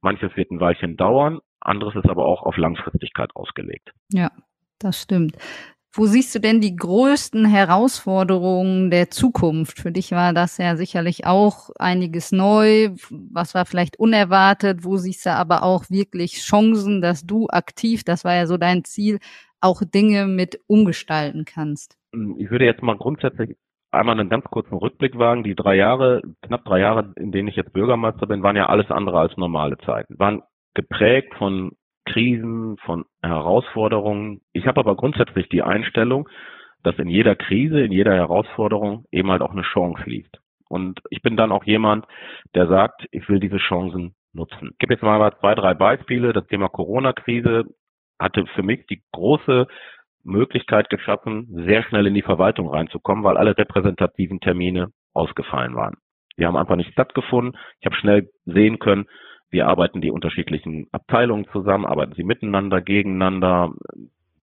manches 0.00 0.36
wird 0.36 0.50
ein 0.50 0.60
Weilchen 0.60 0.96
dauern, 0.96 1.40
anderes 1.60 1.94
ist 1.96 2.08
aber 2.08 2.26
auch 2.26 2.42
auf 2.42 2.56
Langfristigkeit 2.56 3.34
ausgelegt. 3.34 3.92
Ja, 4.12 4.30
das 4.78 5.02
stimmt. 5.02 5.36
Wo 5.92 6.06
siehst 6.06 6.32
du 6.36 6.38
denn 6.38 6.60
die 6.60 6.76
größten 6.76 7.44
Herausforderungen 7.46 8.92
der 8.92 9.10
Zukunft? 9.10 9.80
Für 9.80 9.90
dich 9.90 10.12
war 10.12 10.32
das 10.32 10.56
ja 10.58 10.76
sicherlich 10.76 11.26
auch 11.26 11.70
einiges 11.80 12.30
neu. 12.30 12.90
Was 13.10 13.54
war 13.56 13.66
vielleicht 13.66 13.98
unerwartet? 13.98 14.84
Wo 14.84 14.98
siehst 14.98 15.26
du 15.26 15.30
aber 15.32 15.64
auch 15.64 15.90
wirklich 15.90 16.42
Chancen, 16.42 17.00
dass 17.00 17.26
du 17.26 17.48
aktiv, 17.48 18.04
das 18.04 18.24
war 18.24 18.36
ja 18.36 18.46
so 18.46 18.56
dein 18.56 18.84
Ziel, 18.84 19.18
auch 19.60 19.82
Dinge 19.82 20.26
mit 20.26 20.60
umgestalten 20.68 21.44
kannst? 21.44 21.98
Ich 22.38 22.50
würde 22.52 22.66
jetzt 22.66 22.82
mal 22.82 22.96
grundsätzlich 22.96 23.56
einmal 23.90 24.18
einen 24.18 24.28
ganz 24.28 24.44
kurzen 24.44 24.74
Rückblick 24.74 25.18
wagen. 25.18 25.42
Die 25.42 25.54
drei 25.54 25.76
Jahre, 25.76 26.22
knapp 26.42 26.64
drei 26.64 26.80
Jahre, 26.80 27.12
in 27.16 27.32
denen 27.32 27.48
ich 27.48 27.56
jetzt 27.56 27.72
Bürgermeister 27.72 28.26
bin, 28.26 28.42
waren 28.42 28.56
ja 28.56 28.66
alles 28.66 28.90
andere 28.90 29.18
als 29.18 29.36
normale 29.36 29.78
Zeiten. 29.78 30.18
Waren 30.18 30.42
geprägt 30.74 31.34
von 31.36 31.72
Krisen, 32.06 32.76
von 32.78 33.04
Herausforderungen. 33.22 34.40
Ich 34.52 34.66
habe 34.66 34.80
aber 34.80 34.96
grundsätzlich 34.96 35.48
die 35.48 35.62
Einstellung, 35.62 36.28
dass 36.82 36.98
in 36.98 37.08
jeder 37.08 37.36
Krise, 37.36 37.80
in 37.80 37.92
jeder 37.92 38.14
Herausforderung 38.14 39.04
eben 39.10 39.30
halt 39.30 39.42
auch 39.42 39.52
eine 39.52 39.62
Chance 39.62 40.02
liegt. 40.06 40.38
Und 40.68 41.00
ich 41.10 41.20
bin 41.20 41.36
dann 41.36 41.52
auch 41.52 41.64
jemand, 41.64 42.06
der 42.54 42.68
sagt, 42.68 43.06
ich 43.10 43.28
will 43.28 43.40
diese 43.40 43.58
Chancen 43.58 44.14
nutzen. 44.32 44.70
Ich 44.72 44.78
gebe 44.78 44.94
jetzt 44.94 45.02
mal 45.02 45.36
zwei, 45.40 45.54
drei 45.54 45.74
Beispiele. 45.74 46.32
Das 46.32 46.46
Thema 46.46 46.68
Corona-Krise 46.68 47.64
hatte 48.18 48.46
für 48.54 48.62
mich 48.62 48.86
die 48.86 49.02
große 49.12 49.66
Möglichkeit 50.24 50.90
geschaffen, 50.90 51.46
sehr 51.66 51.82
schnell 51.82 52.06
in 52.06 52.14
die 52.14 52.22
Verwaltung 52.22 52.68
reinzukommen, 52.68 53.24
weil 53.24 53.36
alle 53.36 53.56
repräsentativen 53.56 54.40
Termine 54.40 54.88
ausgefallen 55.12 55.74
waren. 55.74 55.96
Die 56.38 56.46
haben 56.46 56.56
einfach 56.56 56.76
nicht 56.76 56.92
stattgefunden. 56.92 57.58
Ich 57.80 57.86
habe 57.86 57.96
schnell 57.96 58.30
sehen 58.44 58.78
können, 58.78 59.06
wie 59.50 59.62
arbeiten 59.62 60.00
die 60.00 60.10
unterschiedlichen 60.10 60.86
Abteilungen 60.92 61.46
zusammen, 61.52 61.84
arbeiten 61.84 62.14
sie 62.14 62.24
miteinander, 62.24 62.80
gegeneinander, 62.80 63.72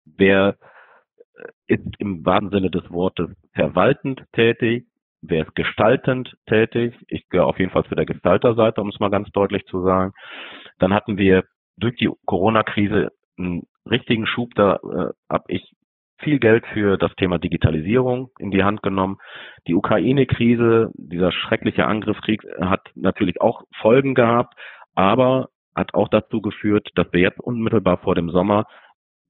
wer 0.05 0.57
ist 1.67 1.85
im 1.99 2.25
wahren 2.25 2.51
Sinne 2.51 2.71
des 2.71 2.91
Wortes 2.91 3.31
verwaltend 3.53 4.25
tätig, 4.33 4.87
wer 5.23 5.47
ist 5.47 5.55
gestaltend 5.55 6.37
tätig. 6.47 6.95
Ich 7.09 7.29
gehöre 7.29 7.47
auf 7.47 7.59
jeden 7.59 7.71
Fall 7.71 7.85
zu 7.85 7.95
der 7.95 8.07
Gestalterseite, 8.07 8.81
um 8.81 8.89
es 8.89 9.01
mal 9.01 9.11
ganz 9.11 9.31
deutlich 9.31 9.65
zu 9.67 9.83
sagen. 9.83 10.12
Dann 10.79 10.95
hatten 10.95 11.19
wir 11.19 11.45
durch 11.77 11.97
die 11.97 12.11
Corona-Krise 12.25 13.11
einen 13.39 13.67
richtigen 13.90 14.27
Schub, 14.27 14.55
da 14.55 14.77
äh, 14.77 15.12
habe 15.31 15.44
ich 15.49 15.72
viel 16.18 16.38
Geld 16.38 16.64
für 16.72 16.96
das 16.96 17.14
Thema 17.16 17.38
Digitalisierung 17.38 18.31
in 18.38 18.51
die 18.51 18.64
Hand 18.64 18.83
genommen. 18.83 19.18
Die 19.66 19.75
Ukraine-Krise, 19.75 20.90
dieser 20.94 21.31
schreckliche 21.31 21.87
Angriffskrieg 21.87 22.42
hat 22.61 22.90
natürlich 22.94 23.40
auch 23.40 23.62
Folgen 23.81 24.14
gehabt, 24.14 24.55
aber 24.94 25.49
hat 25.75 25.92
auch 25.94 26.09
dazu 26.09 26.40
geführt, 26.40 26.88
dass 26.94 27.12
wir 27.12 27.20
jetzt 27.20 27.40
unmittelbar 27.40 27.99
vor 27.99 28.14
dem 28.14 28.31
Sommer 28.31 28.64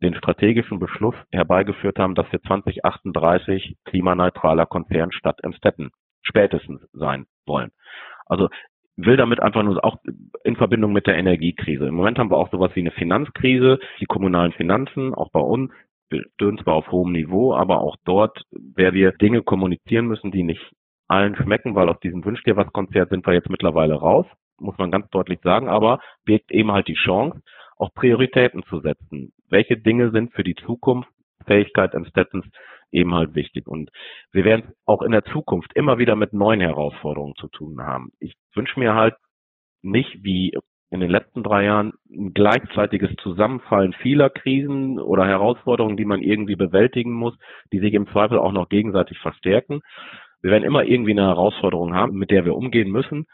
den 0.02 0.14
strategischen 0.14 0.78
Beschluss 0.78 1.14
herbeigeführt 1.32 1.98
haben, 1.98 2.14
dass 2.14 2.30
wir 2.30 2.40
2038 2.42 3.76
klimaneutraler 3.84 4.66
Konzernstadt 4.66 5.40
im 5.42 5.54
Stetten 5.54 5.90
spätestens 6.22 6.82
sein 6.92 7.26
wollen. 7.46 7.72
Also 8.26 8.48
will 8.96 9.16
damit 9.16 9.40
einfach 9.40 9.62
nur 9.62 9.84
auch 9.84 9.96
in 10.44 10.56
Verbindung 10.56 10.92
mit 10.92 11.06
der 11.06 11.16
Energiekrise. 11.16 11.86
Im 11.86 11.94
Moment 11.94 12.18
haben 12.18 12.30
wir 12.30 12.38
auch 12.38 12.50
sowas 12.50 12.72
wie 12.74 12.80
eine 12.80 12.90
Finanzkrise, 12.90 13.78
die 14.00 14.06
kommunalen 14.06 14.52
Finanzen, 14.52 15.14
auch 15.14 15.30
bei 15.30 15.40
uns, 15.40 15.70
stören 16.34 16.58
zwar 16.58 16.74
auf 16.74 16.90
hohem 16.90 17.12
Niveau, 17.12 17.54
aber 17.54 17.80
auch 17.80 17.96
dort, 18.04 18.42
wer 18.50 18.94
wir 18.94 19.12
Dinge 19.12 19.42
kommunizieren 19.42 20.06
müssen, 20.06 20.30
die 20.30 20.44
nicht 20.44 20.72
allen 21.08 21.36
schmecken, 21.36 21.74
weil 21.74 21.88
aus 21.88 22.00
diesem 22.00 22.24
Wünsch 22.24 22.42
dir 22.44 22.56
was 22.56 22.72
Konzert 22.72 23.10
sind 23.10 23.26
wir 23.26 23.34
jetzt 23.34 23.50
mittlerweile 23.50 23.94
raus, 23.94 24.26
muss 24.58 24.78
man 24.78 24.90
ganz 24.90 25.08
deutlich 25.10 25.40
sagen, 25.42 25.68
aber 25.68 26.00
birgt 26.24 26.50
eben 26.50 26.72
halt 26.72 26.88
die 26.88 26.94
Chance, 26.94 27.40
auch 27.76 27.92
Prioritäten 27.94 28.62
zu 28.64 28.80
setzen. 28.80 29.32
Welche 29.48 29.76
Dinge 29.76 30.10
sind 30.10 30.32
für 30.32 30.44
die 30.44 30.54
Zukunft, 30.54 31.08
Fähigkeit 31.46 31.92
Städtens 32.08 32.46
eben 32.92 33.14
halt 33.14 33.34
wichtig. 33.34 33.66
Und 33.66 33.90
wir 34.32 34.44
werden 34.44 34.72
auch 34.84 35.02
in 35.02 35.12
der 35.12 35.24
Zukunft 35.24 35.72
immer 35.74 35.98
wieder 35.98 36.16
mit 36.16 36.32
neuen 36.32 36.60
Herausforderungen 36.60 37.34
zu 37.36 37.48
tun 37.48 37.80
haben. 37.80 38.10
Ich 38.20 38.34
wünsche 38.54 38.78
mir 38.78 38.94
halt 38.94 39.14
nicht 39.82 40.22
wie 40.22 40.56
in 40.90 41.00
den 41.00 41.10
letzten 41.10 41.42
drei 41.42 41.64
Jahren 41.64 41.92
ein 42.10 42.32
gleichzeitiges 42.32 43.10
Zusammenfallen 43.16 43.92
vieler 43.92 44.30
Krisen 44.30 45.00
oder 45.00 45.26
Herausforderungen, 45.26 45.96
die 45.96 46.04
man 46.04 46.22
irgendwie 46.22 46.56
bewältigen 46.56 47.12
muss, 47.12 47.36
die 47.72 47.80
sich 47.80 47.92
im 47.94 48.06
Zweifel 48.08 48.38
auch 48.38 48.52
noch 48.52 48.68
gegenseitig 48.68 49.18
verstärken. 49.18 49.80
Wir 50.42 50.52
werden 50.52 50.64
immer 50.64 50.84
irgendwie 50.84 51.10
eine 51.10 51.26
Herausforderung 51.26 51.94
haben, 51.94 52.16
mit 52.16 52.30
der 52.30 52.44
wir 52.44 52.54
umgehen 52.54 52.90
müssen. 52.90 53.26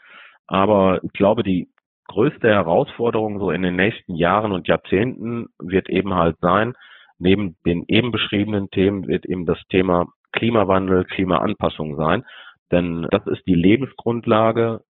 Aber 0.47 1.03
ich 1.03 1.13
glaube, 1.13 1.43
die 1.43 1.69
größte 2.07 2.49
Herausforderung 2.49 3.39
so 3.39 3.51
in 3.51 3.61
den 3.61 3.75
nächsten 3.75 4.15
Jahren 4.15 4.51
und 4.51 4.67
Jahrzehnten 4.67 5.47
wird 5.59 5.89
eben 5.89 6.15
halt 6.15 6.37
sein, 6.41 6.73
neben 7.23 7.55
den 7.65 7.85
eben 7.87 8.11
beschriebenen 8.11 8.69
Themen 8.69 9.07
wird 9.07 9.25
eben 9.25 9.45
das 9.45 9.59
Thema 9.69 10.07
Klimawandel, 10.33 11.05
Klimaanpassung 11.05 11.95
sein. 11.95 12.25
Denn 12.71 13.07
das 13.11 13.25
ist 13.27 13.47
die 13.47 13.55
Lebensgrundlage 13.55 14.81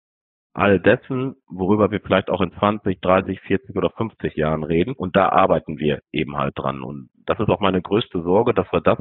all 0.54 0.80
dessen, 0.80 1.36
worüber 1.48 1.92
wir 1.92 2.00
vielleicht 2.00 2.30
auch 2.30 2.42
in 2.42 2.52
20, 2.52 3.02
30, 3.02 3.40
40 3.42 3.76
oder 3.76 3.90
50 3.92 4.36
Jahren 4.36 4.64
reden. 4.64 4.94
Und 4.94 5.16
da 5.16 5.30
arbeiten 5.30 5.78
wir 5.78 6.02
eben 6.12 6.38
halt 6.38 6.58
dran. 6.58 6.82
Und 6.82 7.10
das 7.26 7.40
ist 7.40 7.50
auch 7.50 7.60
meine 7.60 7.82
größte 7.82 8.22
Sorge, 8.22 8.54
dass 8.54 8.72
wir 8.72 8.82
das 8.82 9.00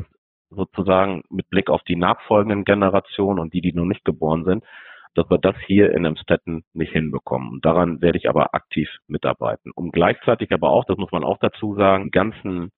sozusagen 0.50 1.22
mit 1.30 1.48
Blick 1.48 1.70
auf 1.70 1.82
die 1.84 1.96
nachfolgenden 1.96 2.64
Generationen 2.64 3.38
und 3.38 3.54
die, 3.54 3.62
die 3.62 3.72
noch 3.72 3.86
nicht 3.86 4.04
geboren 4.04 4.44
sind, 4.44 4.64
dass 5.14 5.28
wir 5.30 5.38
das 5.38 5.56
hier 5.66 5.92
in 5.94 6.04
Emstetten 6.04 6.64
nicht 6.74 6.92
hinbekommen. 6.92 7.50
Und 7.50 7.64
daran 7.64 8.02
werde 8.02 8.18
ich 8.18 8.28
aber 8.28 8.54
aktiv 8.54 8.88
mitarbeiten. 9.06 9.70
Um 9.74 9.90
gleichzeitig 9.90 10.52
aber 10.52 10.70
auch, 10.70 10.84
das 10.84 10.98
muss 10.98 11.12
man 11.12 11.24
auch 11.24 11.38
dazu 11.38 11.74
sagen, 11.74 12.10
ganzen 12.10 12.70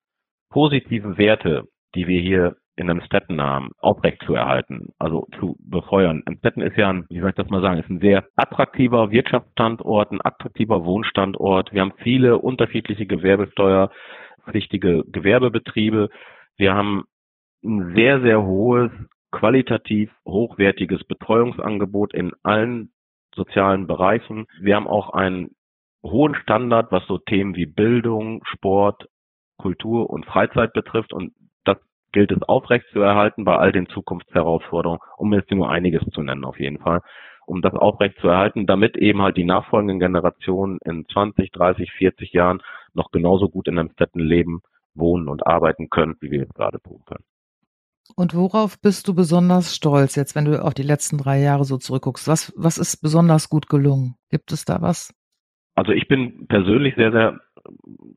positiven 0.54 1.18
Werte, 1.18 1.64
die 1.96 2.06
wir 2.06 2.20
hier 2.20 2.56
in 2.76 2.88
Emstetten 2.88 3.42
haben, 3.42 3.72
aufrecht 3.80 4.22
zu 4.24 4.34
erhalten, 4.34 4.90
also 5.00 5.26
zu 5.40 5.56
befeuern. 5.58 6.22
Emstetten 6.26 6.62
ist 6.62 6.76
ja 6.76 6.90
ein, 6.90 7.06
wie 7.08 7.18
soll 7.18 7.30
ich 7.30 7.34
das 7.34 7.50
mal 7.50 7.60
sagen, 7.60 7.80
ist 7.80 7.90
ein 7.90 7.98
sehr 7.98 8.24
attraktiver 8.36 9.10
Wirtschaftsstandort, 9.10 10.12
ein 10.12 10.24
attraktiver 10.24 10.84
Wohnstandort. 10.84 11.72
Wir 11.72 11.80
haben 11.80 11.94
viele 12.04 12.38
unterschiedliche 12.38 13.04
gewerbesteuerpflichtige 13.04 15.02
Gewerbebetriebe. 15.08 16.08
Wir 16.56 16.72
haben 16.72 17.02
ein 17.64 17.92
sehr, 17.96 18.20
sehr 18.20 18.44
hohes 18.44 18.92
qualitativ 19.32 20.12
hochwertiges 20.24 21.02
Betreuungsangebot 21.02 22.14
in 22.14 22.30
allen 22.44 22.92
sozialen 23.34 23.88
Bereichen. 23.88 24.46
Wir 24.60 24.76
haben 24.76 24.86
auch 24.86 25.10
einen 25.10 25.50
hohen 26.04 26.36
Standard, 26.36 26.92
was 26.92 27.04
so 27.08 27.18
Themen 27.18 27.56
wie 27.56 27.66
Bildung, 27.66 28.44
Sport, 28.44 29.08
Kultur 29.56 30.10
und 30.10 30.26
Freizeit 30.26 30.72
betrifft. 30.72 31.12
Und 31.12 31.32
das 31.64 31.78
gilt 32.12 32.32
es 32.32 32.42
aufrecht 32.42 32.86
zu 32.92 33.00
erhalten 33.00 33.44
bei 33.44 33.56
all 33.56 33.72
den 33.72 33.88
Zukunftsherausforderungen, 33.88 35.00
um 35.16 35.32
jetzt 35.32 35.50
nur 35.50 35.70
einiges 35.70 36.02
zu 36.12 36.22
nennen 36.22 36.44
auf 36.44 36.58
jeden 36.58 36.78
Fall. 36.78 37.02
Um 37.46 37.60
das 37.60 37.74
aufrecht 37.74 38.18
zu 38.20 38.28
erhalten, 38.28 38.66
damit 38.66 38.96
eben 38.96 39.20
halt 39.20 39.36
die 39.36 39.44
nachfolgenden 39.44 40.00
Generationen 40.00 40.78
in 40.84 41.06
20, 41.06 41.52
30, 41.52 41.92
40 41.92 42.32
Jahren 42.32 42.62
noch 42.94 43.10
genauso 43.10 43.50
gut 43.50 43.68
in 43.68 43.78
einem 43.78 43.90
Städten 43.90 44.20
leben, 44.20 44.62
wohnen 44.94 45.28
und 45.28 45.46
arbeiten 45.46 45.90
können, 45.90 46.16
wie 46.20 46.30
wir 46.30 46.38
jetzt 46.40 46.54
gerade 46.54 46.80
tun 46.80 47.02
können. 47.04 47.24
Und 48.16 48.34
worauf 48.34 48.80
bist 48.80 49.08
du 49.08 49.14
besonders 49.14 49.74
stolz 49.74 50.14
jetzt, 50.14 50.36
wenn 50.36 50.44
du 50.44 50.62
auf 50.62 50.74
die 50.74 50.82
letzten 50.82 51.18
drei 51.18 51.40
Jahre 51.40 51.64
so 51.64 51.78
zurückguckst? 51.78 52.28
Was, 52.28 52.52
was 52.56 52.78
ist 52.78 52.98
besonders 52.98 53.48
gut 53.48 53.68
gelungen? 53.68 54.16
Gibt 54.30 54.52
es 54.52 54.64
da 54.64 54.82
was? 54.82 55.12
Also 55.74 55.92
ich 55.92 56.06
bin 56.06 56.46
persönlich 56.46 56.94
sehr, 56.96 57.10
sehr 57.10 57.40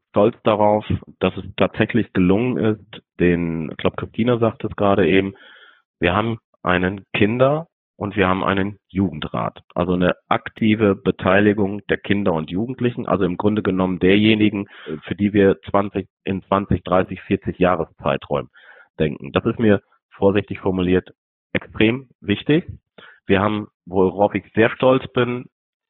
stolz 0.10 0.36
darauf, 0.44 0.86
dass 1.20 1.36
es 1.38 1.44
tatsächlich 1.58 2.12
gelungen 2.14 2.58
ist, 2.58 3.02
den, 3.20 3.72
ich 3.72 3.78
glaube, 3.78 3.96
Christina 3.96 4.38
sagt 4.40 4.64
es 4.64 4.76
gerade 4.76 5.08
eben, 5.08 5.36
wir 6.00 6.16
haben 6.16 6.40
einen 6.64 7.06
Kinder- 7.14 7.68
und 7.96 8.16
wir 8.16 8.28
haben 8.28 8.44
einen 8.44 8.78
Jugendrat. 8.90 9.62
Also 9.74 9.94
eine 9.94 10.16
aktive 10.30 10.96
Beteiligung 10.96 11.82
der 11.90 11.98
Kinder 11.98 12.34
und 12.34 12.52
Jugendlichen, 12.52 13.08
also 13.08 13.26
im 13.26 13.38
Grunde 13.38 13.64
genommen 13.64 14.00
derjenigen, 14.00 14.68
für 15.04 15.16
die 15.16 15.34
wir 15.34 15.60
20, 15.70 16.08
in 16.24 16.44
20, 16.44 16.84
30, 16.84 17.22
40 17.22 17.58
Jahreszeiträumen 17.58 18.52
denken. 19.00 19.32
Das 19.32 19.46
ist 19.46 19.60
mir 19.60 19.82
vorsichtig 20.12 20.60
formuliert 20.60 21.10
extrem 21.54 22.10
wichtig. 22.22 22.68
Wir 23.26 23.42
haben, 23.42 23.68
worauf 23.86 24.36
ich 24.36 24.46
sehr 24.54 24.70
stolz 24.70 25.06
bin, 25.14 25.46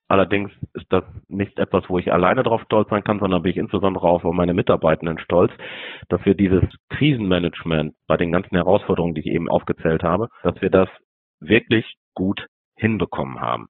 allerdings 0.08 0.52
ist 0.74 0.86
das 0.89 1.04
nicht 1.28 1.60
etwas, 1.60 1.89
wo 1.89 2.00
ich 2.00 2.12
alleine 2.12 2.43
drauf 2.43 2.62
stolz 2.63 2.89
sein 2.89 3.04
kann, 3.04 3.20
sondern 3.20 3.43
bin 3.43 3.52
ich 3.52 3.58
insbesondere 3.58 4.08
auch 4.08 4.24
auf 4.24 4.34
meine 4.34 4.54
Mitarbeitenden 4.54 5.20
stolz, 5.20 5.52
dass 6.10 6.24
wir 6.26 6.36
dieses 6.36 6.63
Krisenmanagement 6.89 7.96
bei 8.08 8.17
den 8.17 8.32
ganzen 8.32 8.56
Herausforderungen, 8.56 9.15
die 9.15 9.22
ich 9.22 9.28
eben 9.28 9.50
aufgezählt 9.50 10.04
habe, 10.04 10.30
dass 10.43 10.60
wir 10.62 10.70
das 10.70 10.89
wirklich 11.39 11.98
gut 12.13 12.48
hinbekommen 12.76 13.41
haben. 13.41 13.67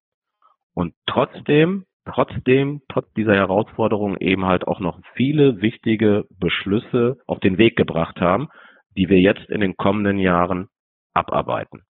Und 0.73 0.93
trotzdem, 1.06 1.86
trotzdem, 2.06 2.82
trotz 2.88 3.12
dieser 3.13 3.36
Herausforderungen 3.36 4.17
eben 4.19 4.45
halt 4.45 4.67
auch 4.67 4.80
noch 4.80 5.00
viele 5.15 5.62
wichtige 5.62 6.26
Beschlüsse 6.30 7.17
auf 7.26 7.39
den 7.39 7.58
Weg 7.58 7.76
gebracht 7.76 8.21
haben, 8.21 8.50
die 8.95 9.10
wir 9.10 9.19
jetzt 9.19 9.50
in 9.50 9.62
den 9.62 9.76
kommenden 9.76 10.19
Jahren 10.19 10.67
abarbeiten. 11.13 11.84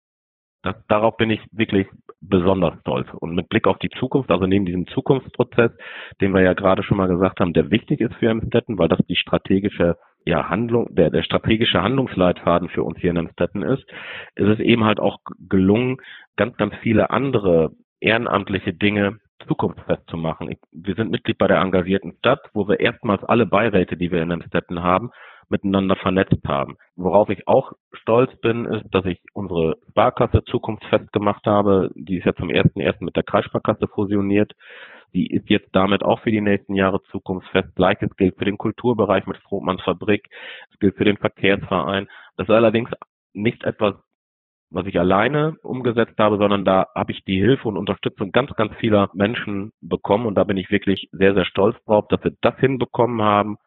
Das, 0.67 0.75
darauf 0.89 1.15
bin 1.15 1.29
ich 1.29 1.39
wirklich 1.53 1.87
besonders 2.19 2.77
stolz. 2.81 3.07
Und 3.13 3.33
mit 3.33 3.47
Blick 3.47 3.67
auf 3.67 3.77
die 3.77 3.89
Zukunft, 3.89 4.29
also 4.31 4.45
neben 4.47 4.65
diesem 4.65 4.85
Zukunftsprozess, 4.87 5.71
den 6.19 6.33
wir 6.33 6.41
ja 6.41 6.51
gerade 6.51 6.83
schon 6.83 6.97
mal 6.97 7.07
gesagt 7.07 7.39
haben, 7.39 7.53
der 7.53 7.71
wichtig 7.71 8.01
ist 8.01 8.13
für 8.15 8.27
Emstetten, 8.27 8.77
weil 8.77 8.89
das 8.89 8.99
die 9.07 9.15
strategische 9.15 9.95
ja, 10.25 10.49
Handlung, 10.49 10.93
der, 10.93 11.09
der 11.09 11.23
strategische 11.23 11.81
Handlungsleitfaden 11.81 12.67
für 12.67 12.83
uns 12.83 12.99
hier 12.99 13.11
in 13.11 13.17
Emstetten 13.17 13.61
ist, 13.61 13.85
ist 14.35 14.49
es 14.49 14.59
eben 14.59 14.83
halt 14.83 14.99
auch 14.99 15.19
gelungen, 15.47 16.01
ganz, 16.35 16.57
ganz 16.57 16.75
viele 16.81 17.11
andere 17.11 17.71
ehrenamtliche 18.01 18.73
Dinge 18.73 19.19
zukunftsfest 19.47 20.09
zu 20.09 20.17
machen. 20.17 20.51
Ich, 20.51 20.59
wir 20.71 20.95
sind 20.95 21.11
Mitglied 21.11 21.37
bei 21.37 21.47
der 21.47 21.61
engagierten 21.61 22.13
Stadt, 22.19 22.41
wo 22.53 22.67
wir 22.67 22.79
erstmals 22.79 23.23
alle 23.23 23.45
Beiräte, 23.45 23.97
die 23.97 24.11
wir 24.11 24.21
in 24.21 24.29
den 24.29 24.43
Städten 24.43 24.81
haben, 24.81 25.11
miteinander 25.49 25.95
vernetzt 25.95 26.43
haben. 26.45 26.77
Worauf 26.95 27.29
ich 27.29 27.47
auch 27.47 27.73
stolz 27.93 28.35
bin, 28.41 28.65
ist, 28.65 28.83
dass 28.91 29.05
ich 29.05 29.21
unsere 29.33 29.77
Sparkasse 29.89 30.43
zukunftsfest 30.43 31.11
gemacht 31.13 31.45
habe. 31.45 31.91
Die 31.95 32.17
ist 32.17 32.25
ja 32.25 32.35
zum 32.35 32.49
ersten 32.49 32.79
ersten 32.79 33.05
mit 33.05 33.15
der 33.15 33.23
Kreissparkasse 33.23 33.87
fusioniert. 33.87 34.53
Die 35.13 35.27
ist 35.27 35.49
jetzt 35.49 35.69
damit 35.73 36.03
auch 36.03 36.19
für 36.19 36.31
die 36.31 36.41
nächsten 36.41 36.75
Jahre 36.75 37.01
zukunftsfest. 37.11 37.75
Gleiches 37.75 38.15
gilt 38.17 38.37
für 38.37 38.45
den 38.45 38.57
Kulturbereich 38.57 39.25
mit 39.25 39.37
Frohmanns 39.37 39.81
Fabrik. 39.83 40.27
Es 40.71 40.79
gilt 40.79 40.95
für 40.95 41.05
den 41.05 41.17
Verkehrsverein. 41.17 42.07
Das 42.35 42.49
ist 42.49 42.53
allerdings 42.53 42.89
nicht 43.33 43.63
etwas, 43.63 43.95
was 44.69 44.85
ich 44.85 44.99
alleine 44.99 45.55
umgesetzt 45.63 46.17
habe, 46.19 46.37
sondern 46.37 46.65
da 46.65 46.87
habe 46.93 47.11
ich 47.11 47.23
die 47.23 47.39
Hilfe 47.39 47.67
und 47.67 47.77
Unterstützung 47.77 48.31
ganz, 48.31 48.53
ganz 48.55 48.75
vieler 48.75 49.09
Menschen 49.13 49.71
bekommen. 49.81 50.25
Und 50.25 50.35
da 50.35 50.43
bin 50.43 50.57
ich 50.57 50.69
wirklich 50.71 51.09
sehr, 51.11 51.33
sehr 51.33 51.45
stolz 51.45 51.77
drauf, 51.85 52.05
dass 52.09 52.23
wir 52.23 52.33
das 52.41 52.57
hinbekommen 52.57 53.21
haben, 53.21 53.57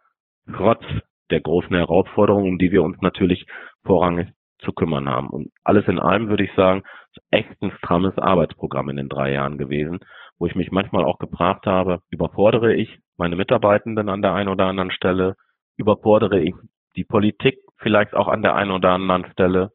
trotz 0.55 0.85
der 1.31 1.41
großen 1.41 1.75
Herausforderungen, 1.75 2.49
um 2.49 2.59
die 2.59 2.73
wir 2.73 2.83
uns 2.83 3.01
natürlich 3.01 3.47
vorrangig 3.85 4.29
zu 4.59 4.73
kümmern 4.73 5.09
haben. 5.09 5.31
Und 5.31 5.51
alles 5.65 5.87
in 5.89 5.99
allem 5.99 6.29
würde 6.29 6.45
ich 6.45 6.53
sagen, 6.55 6.83
ist 7.15 7.25
echt 7.31 7.63
ein 7.63 7.73
strammes 7.79 8.17
Arbeitsprogramm 8.19 8.91
in 8.91 8.97
den 8.97 9.09
drei 9.09 9.33
Jahren 9.33 9.57
gewesen, 9.57 10.01
wo 10.39 10.47
ich 10.47 10.55
mich 10.55 10.71
manchmal 10.71 11.05
auch 11.05 11.19
gefragt 11.19 11.67
habe, 11.67 12.01
überfordere 12.11 12.75
ich 12.75 12.99
meine 13.17 13.37
Mitarbeitenden 13.37 14.09
an 14.09 14.23
der 14.23 14.35
einen 14.35 14.49
oder 14.49 14.67
anderen 14.67 14.91
Stelle, 14.91 15.37
überfordere 15.77 16.41
ich 16.41 16.55
die 16.97 17.05
Politik 17.05 17.59
vielleicht 17.79 18.15
auch 18.15 18.29
an 18.29 18.43
der 18.43 18.55
einen 18.55 18.71
oder 18.71 18.91
anderen 18.91 19.31
Stelle 19.33 19.73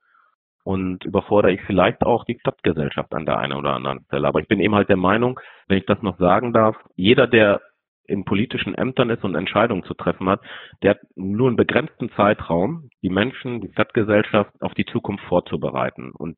und 0.66 1.06
überfordere 1.06 1.54
ich 1.54 1.62
vielleicht 1.62 2.04
auch 2.04 2.26
die 2.26 2.40
Stadtgesellschaft 2.40 3.14
an 3.14 3.26
der 3.26 3.38
einen 3.38 3.54
oder 3.54 3.76
anderen 3.76 4.04
Stelle. 4.06 4.28
Aber 4.28 4.40
ich 4.40 4.48
bin 4.48 4.60
eben 4.60 4.74
halt 4.74 4.90
der 4.90 4.98
Meinung, 4.98 5.40
wenn 5.68 5.78
ich 5.78 5.86
das 5.86 6.02
noch 6.02 6.18
sagen 6.18 6.54
darf, 6.54 6.76
jeder, 6.96 7.28
der 7.28 7.62
in 8.08 8.26
politischen 8.26 8.74
Ämtern 8.74 9.12
ist 9.12 9.24
und 9.24 9.36
Entscheidungen 9.36 9.84
zu 9.84 9.94
treffen 9.94 10.28
hat, 10.28 10.42
der 10.82 10.92
hat 10.92 11.00
nur 11.16 11.48
einen 11.48 11.56
begrenzten 11.56 12.10
Zeitraum, 12.12 12.90
die 13.04 13.10
Menschen, 13.10 13.62
die 13.62 13.72
Stadtgesellschaft 13.74 14.52
auf 14.60 14.74
die 14.74 14.86
Zukunft 14.86 15.24
vorzubereiten. 15.26 16.12
Und 16.12 16.38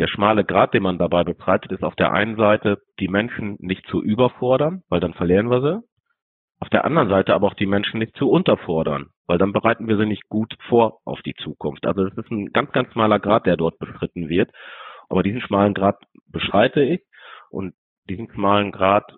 der 0.00 0.08
schmale 0.08 0.44
Grad, 0.44 0.74
den 0.74 0.82
man 0.82 0.98
dabei 0.98 1.22
bestreitet, 1.22 1.70
ist 1.70 1.84
auf 1.84 1.94
der 1.94 2.12
einen 2.12 2.36
Seite, 2.36 2.78
die 2.98 3.08
Menschen 3.08 3.56
nicht 3.60 3.86
zu 3.86 4.02
überfordern, 4.02 4.82
weil 4.88 5.00
dann 5.00 5.14
verlieren 5.14 5.50
wir 5.50 5.60
sie. 5.60 5.87
Auf 6.60 6.68
der 6.70 6.84
anderen 6.84 7.08
Seite 7.08 7.34
aber 7.34 7.46
auch 7.46 7.54
die 7.54 7.66
Menschen 7.66 8.00
nicht 8.00 8.16
zu 8.16 8.28
unterfordern, 8.30 9.10
weil 9.26 9.38
dann 9.38 9.52
bereiten 9.52 9.86
wir 9.86 9.96
sie 9.96 10.06
nicht 10.06 10.28
gut 10.28 10.56
vor 10.68 10.98
auf 11.04 11.22
die 11.22 11.34
Zukunft. 11.34 11.86
Also 11.86 12.04
es 12.04 12.16
ist 12.16 12.30
ein 12.30 12.52
ganz, 12.52 12.72
ganz 12.72 12.92
schmaler 12.92 13.20
Grad, 13.20 13.46
der 13.46 13.56
dort 13.56 13.78
beschritten 13.78 14.28
wird. 14.28 14.50
Aber 15.08 15.22
diesen 15.22 15.40
schmalen 15.40 15.74
Grad 15.74 15.96
beschreite 16.26 16.82
ich 16.82 17.02
und 17.50 17.74
diesen 18.08 18.30
schmalen 18.32 18.72
Grad 18.72 19.14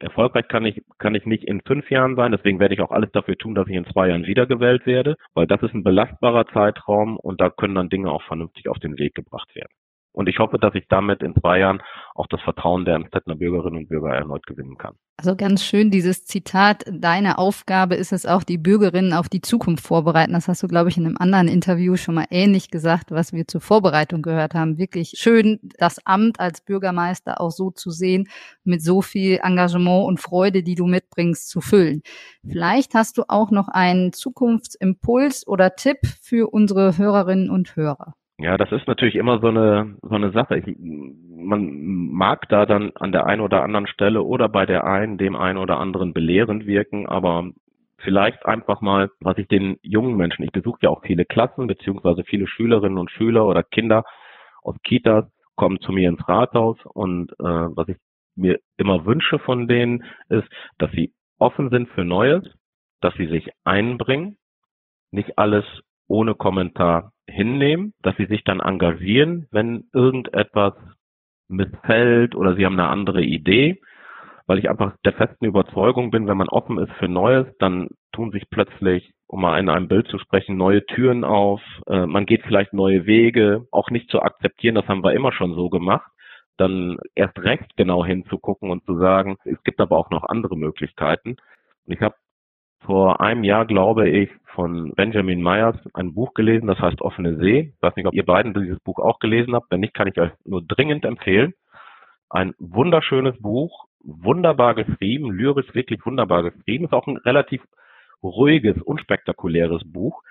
Erfolgreich 0.00 0.48
kann 0.48 0.64
ich, 0.64 0.82
kann 0.98 1.14
ich 1.14 1.26
nicht 1.26 1.44
in 1.44 1.60
fünf 1.60 1.90
Jahren 1.90 2.16
sein, 2.16 2.32
deswegen 2.32 2.58
werde 2.58 2.74
ich 2.74 2.80
auch 2.80 2.90
alles 2.90 3.12
dafür 3.12 3.36
tun, 3.36 3.54
dass 3.54 3.68
ich 3.68 3.74
in 3.74 3.84
zwei 3.84 4.08
Jahren 4.08 4.24
wiedergewählt 4.24 4.86
werde, 4.86 5.16
weil 5.34 5.46
das 5.46 5.62
ist 5.62 5.74
ein 5.74 5.84
belastbarer 5.84 6.46
Zeitraum 6.46 7.18
und 7.18 7.38
da 7.38 7.50
können 7.50 7.74
dann 7.74 7.90
Dinge 7.90 8.10
auch 8.10 8.22
vernünftig 8.22 8.68
auf 8.68 8.78
den 8.78 8.96
Weg 8.96 9.14
gebracht 9.14 9.54
werden. 9.54 9.70
Und 10.12 10.28
ich 10.28 10.38
hoffe, 10.38 10.58
dass 10.58 10.74
ich 10.74 10.88
damit 10.88 11.22
in 11.22 11.34
zwei 11.34 11.58
Jahren 11.58 11.82
auch 12.14 12.26
das 12.28 12.40
Vertrauen 12.40 12.86
der 12.86 12.96
Amstettner 12.96 13.36
Bürgerinnen 13.36 13.76
und 13.76 13.88
Bürger 13.88 14.14
erneut 14.14 14.46
gewinnen 14.46 14.76
kann. 14.78 14.94
Also 15.22 15.36
ganz 15.36 15.62
schön 15.62 15.90
dieses 15.90 16.24
Zitat, 16.24 16.82
deine 16.90 17.36
Aufgabe 17.36 17.94
ist 17.94 18.10
es 18.10 18.24
auch, 18.24 18.42
die 18.42 18.56
Bürgerinnen 18.56 19.12
auf 19.12 19.28
die 19.28 19.42
Zukunft 19.42 19.84
vorbereiten. 19.86 20.32
Das 20.32 20.48
hast 20.48 20.62
du, 20.62 20.66
glaube 20.66 20.88
ich, 20.88 20.96
in 20.96 21.04
einem 21.04 21.18
anderen 21.18 21.46
Interview 21.46 21.96
schon 21.96 22.14
mal 22.14 22.24
ähnlich 22.30 22.70
gesagt, 22.70 23.10
was 23.10 23.34
wir 23.34 23.46
zur 23.46 23.60
Vorbereitung 23.60 24.22
gehört 24.22 24.54
haben. 24.54 24.78
Wirklich 24.78 25.16
schön, 25.18 25.60
das 25.76 25.98
Amt 26.06 26.40
als 26.40 26.62
Bürgermeister 26.62 27.38
auch 27.38 27.50
so 27.50 27.70
zu 27.70 27.90
sehen, 27.90 28.28
mit 28.64 28.82
so 28.82 29.02
viel 29.02 29.40
Engagement 29.42 30.08
und 30.08 30.20
Freude, 30.20 30.62
die 30.62 30.74
du 30.74 30.86
mitbringst, 30.86 31.50
zu 31.50 31.60
füllen. 31.60 32.00
Vielleicht 32.42 32.94
hast 32.94 33.18
du 33.18 33.24
auch 33.28 33.50
noch 33.50 33.68
einen 33.68 34.14
Zukunftsimpuls 34.14 35.46
oder 35.46 35.76
Tipp 35.76 35.98
für 36.22 36.50
unsere 36.50 36.96
Hörerinnen 36.96 37.50
und 37.50 37.76
Hörer. 37.76 38.14
Ja, 38.42 38.56
das 38.56 38.72
ist 38.72 38.86
natürlich 38.88 39.16
immer 39.16 39.38
so 39.40 39.48
eine 39.48 39.96
so 40.00 40.14
eine 40.14 40.32
Sache. 40.32 40.56
Ich, 40.58 40.76
man 40.78 42.10
mag 42.12 42.48
da 42.48 42.64
dann 42.64 42.92
an 42.94 43.12
der 43.12 43.26
einen 43.26 43.42
oder 43.42 43.62
anderen 43.62 43.86
Stelle 43.86 44.22
oder 44.22 44.48
bei 44.48 44.64
der 44.64 44.84
einen 44.84 45.18
dem 45.18 45.36
einen 45.36 45.58
oder 45.58 45.78
anderen 45.78 46.14
belehrend 46.14 46.66
wirken, 46.66 47.06
aber 47.06 47.50
vielleicht 47.98 48.46
einfach 48.46 48.80
mal, 48.80 49.10
was 49.20 49.36
ich 49.36 49.46
den 49.48 49.76
jungen 49.82 50.16
Menschen, 50.16 50.42
ich 50.44 50.52
besuche 50.52 50.78
ja 50.82 50.88
auch 50.88 51.02
viele 51.02 51.26
Klassen 51.26 51.66
beziehungsweise 51.66 52.24
viele 52.24 52.46
Schülerinnen 52.46 52.96
und 52.96 53.10
Schüler 53.10 53.46
oder 53.46 53.62
Kinder 53.62 54.04
aus 54.62 54.76
Kitas 54.84 55.26
kommen 55.56 55.80
zu 55.80 55.92
mir 55.92 56.08
ins 56.08 56.26
Rathaus 56.26 56.78
und 56.84 57.32
äh, 57.32 57.44
was 57.44 57.88
ich 57.88 57.98
mir 58.36 58.58
immer 58.78 59.04
wünsche 59.04 59.38
von 59.38 59.68
denen 59.68 60.04
ist, 60.30 60.48
dass 60.78 60.90
sie 60.92 61.12
offen 61.38 61.68
sind 61.68 61.90
für 61.90 62.04
Neues, 62.06 62.44
dass 63.02 63.12
sie 63.16 63.26
sich 63.26 63.50
einbringen, 63.64 64.38
nicht 65.10 65.36
alles 65.36 65.66
ohne 66.08 66.34
Kommentar 66.34 67.12
hinnehmen, 67.30 67.94
dass 68.02 68.16
sie 68.16 68.26
sich 68.26 68.44
dann 68.44 68.60
engagieren, 68.60 69.46
wenn 69.50 69.84
irgendetwas 69.92 70.74
missfällt 71.48 72.34
oder 72.34 72.54
sie 72.54 72.64
haben 72.64 72.78
eine 72.78 72.88
andere 72.88 73.22
Idee, 73.22 73.80
weil 74.46 74.58
ich 74.58 74.68
einfach 74.68 74.94
der 75.04 75.12
festen 75.12 75.44
Überzeugung 75.44 76.10
bin, 76.10 76.26
wenn 76.26 76.36
man 76.36 76.48
offen 76.48 76.78
ist 76.78 76.92
für 76.94 77.08
Neues, 77.08 77.46
dann 77.58 77.88
tun 78.12 78.32
sich 78.32 78.50
plötzlich, 78.50 79.12
um 79.26 79.42
mal 79.42 79.58
in 79.58 79.68
einem 79.68 79.88
Bild 79.88 80.08
zu 80.08 80.18
sprechen, 80.18 80.56
neue 80.56 80.84
Türen 80.86 81.24
auf, 81.24 81.60
äh, 81.86 82.06
man 82.06 82.26
geht 82.26 82.42
vielleicht 82.42 82.72
neue 82.72 83.06
Wege, 83.06 83.66
auch 83.70 83.90
nicht 83.90 84.10
zu 84.10 84.20
akzeptieren, 84.22 84.74
das 84.74 84.88
haben 84.88 85.04
wir 85.04 85.12
immer 85.12 85.32
schon 85.32 85.54
so 85.54 85.68
gemacht, 85.68 86.10
dann 86.56 86.98
erst 87.14 87.38
recht 87.38 87.76
genau 87.76 88.04
hinzugucken 88.04 88.70
und 88.70 88.84
zu 88.84 88.98
sagen, 88.98 89.36
es 89.44 89.62
gibt 89.62 89.80
aber 89.80 89.96
auch 89.96 90.10
noch 90.10 90.24
andere 90.24 90.56
Möglichkeiten. 90.56 91.36
Und 91.86 91.94
ich 91.94 92.00
habe 92.00 92.14
vor 92.80 93.20
einem 93.20 93.44
Jahr, 93.44 93.66
glaube 93.66 94.08
ich, 94.08 94.30
von 94.54 94.92
Benjamin 94.94 95.42
Myers 95.42 95.76
ein 95.94 96.14
Buch 96.14 96.34
gelesen, 96.34 96.66
das 96.66 96.78
heißt 96.78 97.00
Offene 97.00 97.36
See. 97.36 97.72
Ich 97.74 97.82
weiß 97.82 97.94
nicht, 97.96 98.06
ob 98.06 98.14
ihr 98.14 98.24
beiden 98.24 98.54
dieses 98.54 98.80
Buch 98.80 98.98
auch 98.98 99.18
gelesen 99.18 99.54
habt. 99.54 99.70
Wenn 99.70 99.80
nicht, 99.80 99.94
kann 99.94 100.08
ich 100.08 100.20
euch 100.20 100.32
nur 100.44 100.62
dringend 100.62 101.04
empfehlen. 101.04 101.54
Ein 102.28 102.54
wunderschönes 102.58 103.40
Buch, 103.40 103.86
wunderbar 104.02 104.74
geschrieben, 104.74 105.30
lyrisch 105.32 105.74
wirklich 105.74 106.04
wunderbar 106.04 106.42
geschrieben. 106.42 106.84
Ist 106.84 106.92
auch 106.92 107.06
ein 107.06 107.18
relativ 107.18 107.62
ruhiges, 108.22 108.80
unspektakuläres 108.82 109.82
Buch. 109.84 110.22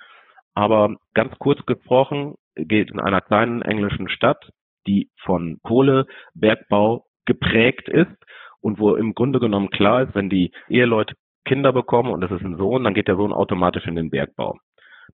Aber 0.53 0.95
ganz 1.13 1.38
kurz 1.39 1.65
gesprochen 1.65 2.35
geht 2.55 2.91
in 2.91 2.99
einer 2.99 3.21
kleinen 3.21 3.62
englischen 3.62 4.09
Stadt, 4.09 4.51
die 4.88 5.09
von 5.23 5.59
Kohlebergbau 5.63 7.05
geprägt 7.25 7.88
ist 7.88 8.12
und 8.59 8.79
wo 8.79 8.95
im 8.95 9.13
Grunde 9.13 9.39
genommen 9.39 9.69
klar 9.69 10.03
ist, 10.03 10.15
wenn 10.15 10.29
die 10.29 10.51
Eheleute 10.67 11.15
Kinder 11.49 11.73
bekommen 11.73 12.12
und 12.12 12.21
das 12.21 12.29
ist 12.29 12.43
ein 12.43 12.57
Sohn, 12.57 12.83
dann 12.83 12.93
geht 12.93 13.07
der 13.07 13.15
Sohn 13.15 13.33
automatisch 13.33 13.88
in 13.88 13.95
den 13.95 14.12
Bergbau. 14.12 14.59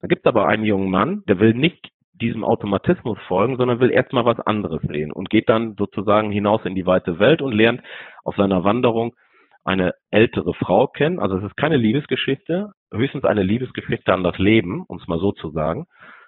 Da 0.01 0.07
gibt 0.07 0.25
es 0.25 0.29
aber 0.29 0.47
einen 0.47 0.65
jungen 0.65 0.91
Mann, 0.91 1.23
der 1.29 1.39
will 1.39 1.53
nicht 1.53 1.91
diesem 2.11 2.43
Automatismus 2.43 3.17
folgen, 3.27 3.55
sondern 3.55 3.79
will 3.79 3.89
erstmal 3.89 4.25
was 4.25 4.39
anderes 4.41 4.81
sehen 4.81 5.13
und 5.13 5.29
geht 5.29 5.47
dann 5.47 5.75
sozusagen 5.77 6.31
hinaus 6.31 6.65
in 6.65 6.75
die 6.75 6.85
weite 6.85 7.19
Welt 7.19 7.41
und 7.41 7.53
lernt 7.53 7.81
auf 8.25 8.35
seiner 8.35 8.65
Wanderung 8.65 9.15
eine 9.63 9.93
ältere 10.11 10.53
Frau 10.53 10.87
kennen. 10.87 11.19
Also 11.19 11.37
es 11.37 11.45
ist 11.45 11.55
keine 11.55 11.77
Liebesgeschichte, 11.77 12.71
höchstens 12.93 13.23
eine 13.23 13.43
Liebesgeschichte 13.43 14.13
an 14.13 14.23
das 14.23 14.37
Leben, 14.37 14.83
um 14.87 14.97
es 14.97 15.07
mal 15.07 15.19
so 15.19 15.31
zu 15.31 15.51
sagen. 15.51 15.87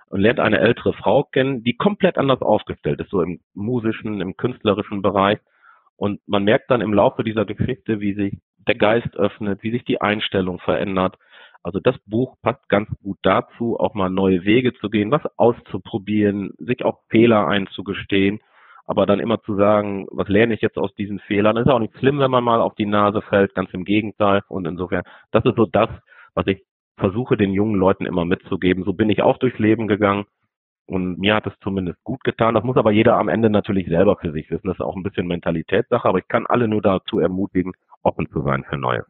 Und 0.09 0.21
lernt 0.21 0.39
eine 0.39 0.59
ältere 0.59 0.93
Frau 0.93 1.23
kennen, 1.23 1.63
die 1.63 1.75
komplett 1.75 2.17
anders 2.17 2.41
aufgestellt 2.41 3.01
ist, 3.01 3.09
so 3.09 3.21
im 3.21 3.41
musischen, 3.53 4.21
im 4.21 4.37
künstlerischen 4.37 5.01
Bereich. 5.01 5.39
Und 5.97 6.21
man 6.27 6.45
merkt 6.45 6.71
dann 6.71 6.79
im 6.79 6.93
Laufe 6.93 7.25
dieser 7.25 7.43
Geschichte, 7.45 7.99
wie 7.99 8.13
sich 8.13 8.37
der 8.67 8.75
Geist 8.75 9.15
öffnet, 9.17 9.63
wie 9.63 9.71
sich 9.71 9.85
die 9.85 10.01
Einstellung 10.01 10.59
verändert. 10.59 11.15
Also 11.63 11.79
das 11.79 11.97
Buch 12.05 12.35
passt 12.41 12.69
ganz 12.69 12.89
gut 13.01 13.17
dazu, 13.23 13.77
auch 13.79 13.93
mal 13.93 14.09
neue 14.09 14.45
Wege 14.45 14.73
zu 14.73 14.89
gehen, 14.89 15.11
was 15.11 15.21
auszuprobieren, 15.37 16.53
sich 16.57 16.85
auch 16.85 16.99
Fehler 17.09 17.47
einzugestehen, 17.47 18.39
aber 18.85 19.05
dann 19.05 19.19
immer 19.19 19.41
zu 19.41 19.55
sagen, 19.55 20.07
was 20.11 20.29
lerne 20.29 20.53
ich 20.53 20.61
jetzt 20.61 20.77
aus 20.77 20.95
diesen 20.95 21.19
Fehlern? 21.19 21.57
Ist 21.57 21.67
auch 21.67 21.79
nicht 21.79 21.97
schlimm, 21.97 22.19
wenn 22.19 22.31
man 22.31 22.43
mal 22.43 22.61
auf 22.61 22.73
die 22.75 22.85
Nase 22.85 23.21
fällt, 23.21 23.53
ganz 23.53 23.69
im 23.73 23.83
Gegenteil. 23.83 24.43
Und 24.47 24.65
insofern, 24.65 25.03
das 25.31 25.43
ist 25.43 25.57
so 25.57 25.65
das, 25.65 25.89
was 26.33 26.47
ich 26.47 26.63
versuche 26.97 27.35
den 27.35 27.51
jungen 27.51 27.75
Leuten 27.75 28.05
immer 28.05 28.23
mitzugeben. 28.23 28.85
So 28.85 28.93
bin 28.93 29.09
ich 29.09 29.21
auch 29.21 29.37
durchs 29.37 29.59
Leben 29.59 29.87
gegangen. 29.87 30.25
Und 30.85 31.19
mir 31.19 31.35
hat 31.35 31.45
es 31.45 31.53
zumindest 31.61 32.01
gut 32.05 32.23
getan. 32.23 32.55
Das 32.55 32.63
muss 32.63 32.77
aber 32.77 32.91
jeder 32.91 33.17
am 33.17 33.27
Ende 33.27 33.49
natürlich 33.49 33.87
selber 33.87 34.15
für 34.15 34.31
sich 34.31 34.49
wissen. 34.49 34.67
Das 34.67 34.77
ist 34.77 34.85
auch 34.85 34.95
ein 34.95 35.03
bisschen 35.03 35.27
Mentalitätssache, 35.27 36.07
aber 36.07 36.19
ich 36.19 36.27
kann 36.29 36.47
alle 36.47 36.69
nur 36.69 36.81
dazu 36.81 37.19
ermutigen, 37.19 37.73
offen 38.07 38.27
zu 38.31 38.41
sein 38.43 38.63
für 38.69 38.77
Neues. 38.77 39.05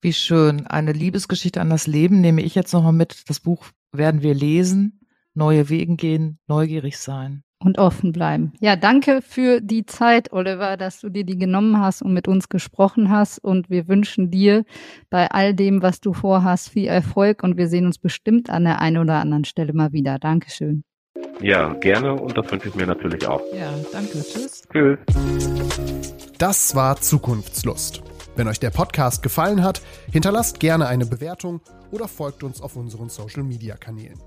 Wie 0.00 0.12
schön. 0.12 0.66
Eine 0.66 0.92
Liebesgeschichte 0.92 1.60
an 1.60 1.70
das 1.70 1.86
Leben 1.86 2.20
nehme 2.20 2.42
ich 2.42 2.54
jetzt 2.54 2.72
nochmal 2.72 2.92
mit. 2.92 3.28
Das 3.28 3.40
Buch 3.40 3.64
werden 3.92 4.22
wir 4.22 4.34
lesen, 4.34 5.00
neue 5.34 5.68
Wegen 5.68 5.96
gehen, 5.96 6.38
neugierig 6.46 6.98
sein. 6.98 7.42
Und 7.58 7.78
offen 7.78 8.12
bleiben. 8.12 8.52
Ja, 8.60 8.76
danke 8.76 9.22
für 9.22 9.62
die 9.62 9.86
Zeit, 9.86 10.32
Oliver, 10.32 10.76
dass 10.76 11.00
du 11.00 11.08
dir 11.08 11.24
die 11.24 11.38
genommen 11.38 11.80
hast 11.80 12.02
und 12.02 12.12
mit 12.12 12.28
uns 12.28 12.50
gesprochen 12.50 13.08
hast. 13.08 13.38
Und 13.38 13.70
wir 13.70 13.88
wünschen 13.88 14.30
dir 14.30 14.64
bei 15.08 15.30
all 15.30 15.54
dem, 15.54 15.80
was 15.80 16.00
du 16.00 16.12
vorhast, 16.12 16.68
viel 16.68 16.88
Erfolg. 16.88 17.42
Und 17.42 17.56
wir 17.56 17.68
sehen 17.68 17.86
uns 17.86 17.98
bestimmt 17.98 18.50
an 18.50 18.64
der 18.64 18.82
einen 18.82 18.98
oder 18.98 19.14
anderen 19.14 19.44
Stelle 19.44 19.72
mal 19.72 19.92
wieder. 19.92 20.18
Dankeschön. 20.18 20.84
Ja, 21.40 21.72
gerne. 21.74 22.12
Und 22.14 22.36
das 22.36 22.50
wünsche 22.52 22.68
ich 22.68 22.74
mir 22.74 22.86
natürlich 22.86 23.26
auch. 23.26 23.40
Ja, 23.54 23.72
danke. 23.92 24.18
Tschüss. 24.22 24.68
Tschüss. 24.70 24.98
Das 26.36 26.74
war 26.74 26.96
Zukunftslust. 27.00 28.02
Wenn 28.36 28.48
euch 28.48 28.58
der 28.58 28.70
Podcast 28.70 29.22
gefallen 29.22 29.62
hat, 29.62 29.80
hinterlasst 30.10 30.58
gerne 30.58 30.86
eine 30.86 31.06
Bewertung 31.06 31.60
oder 31.92 32.08
folgt 32.08 32.42
uns 32.42 32.60
auf 32.60 32.74
unseren 32.74 33.08
Social-Media-Kanälen. 33.08 34.18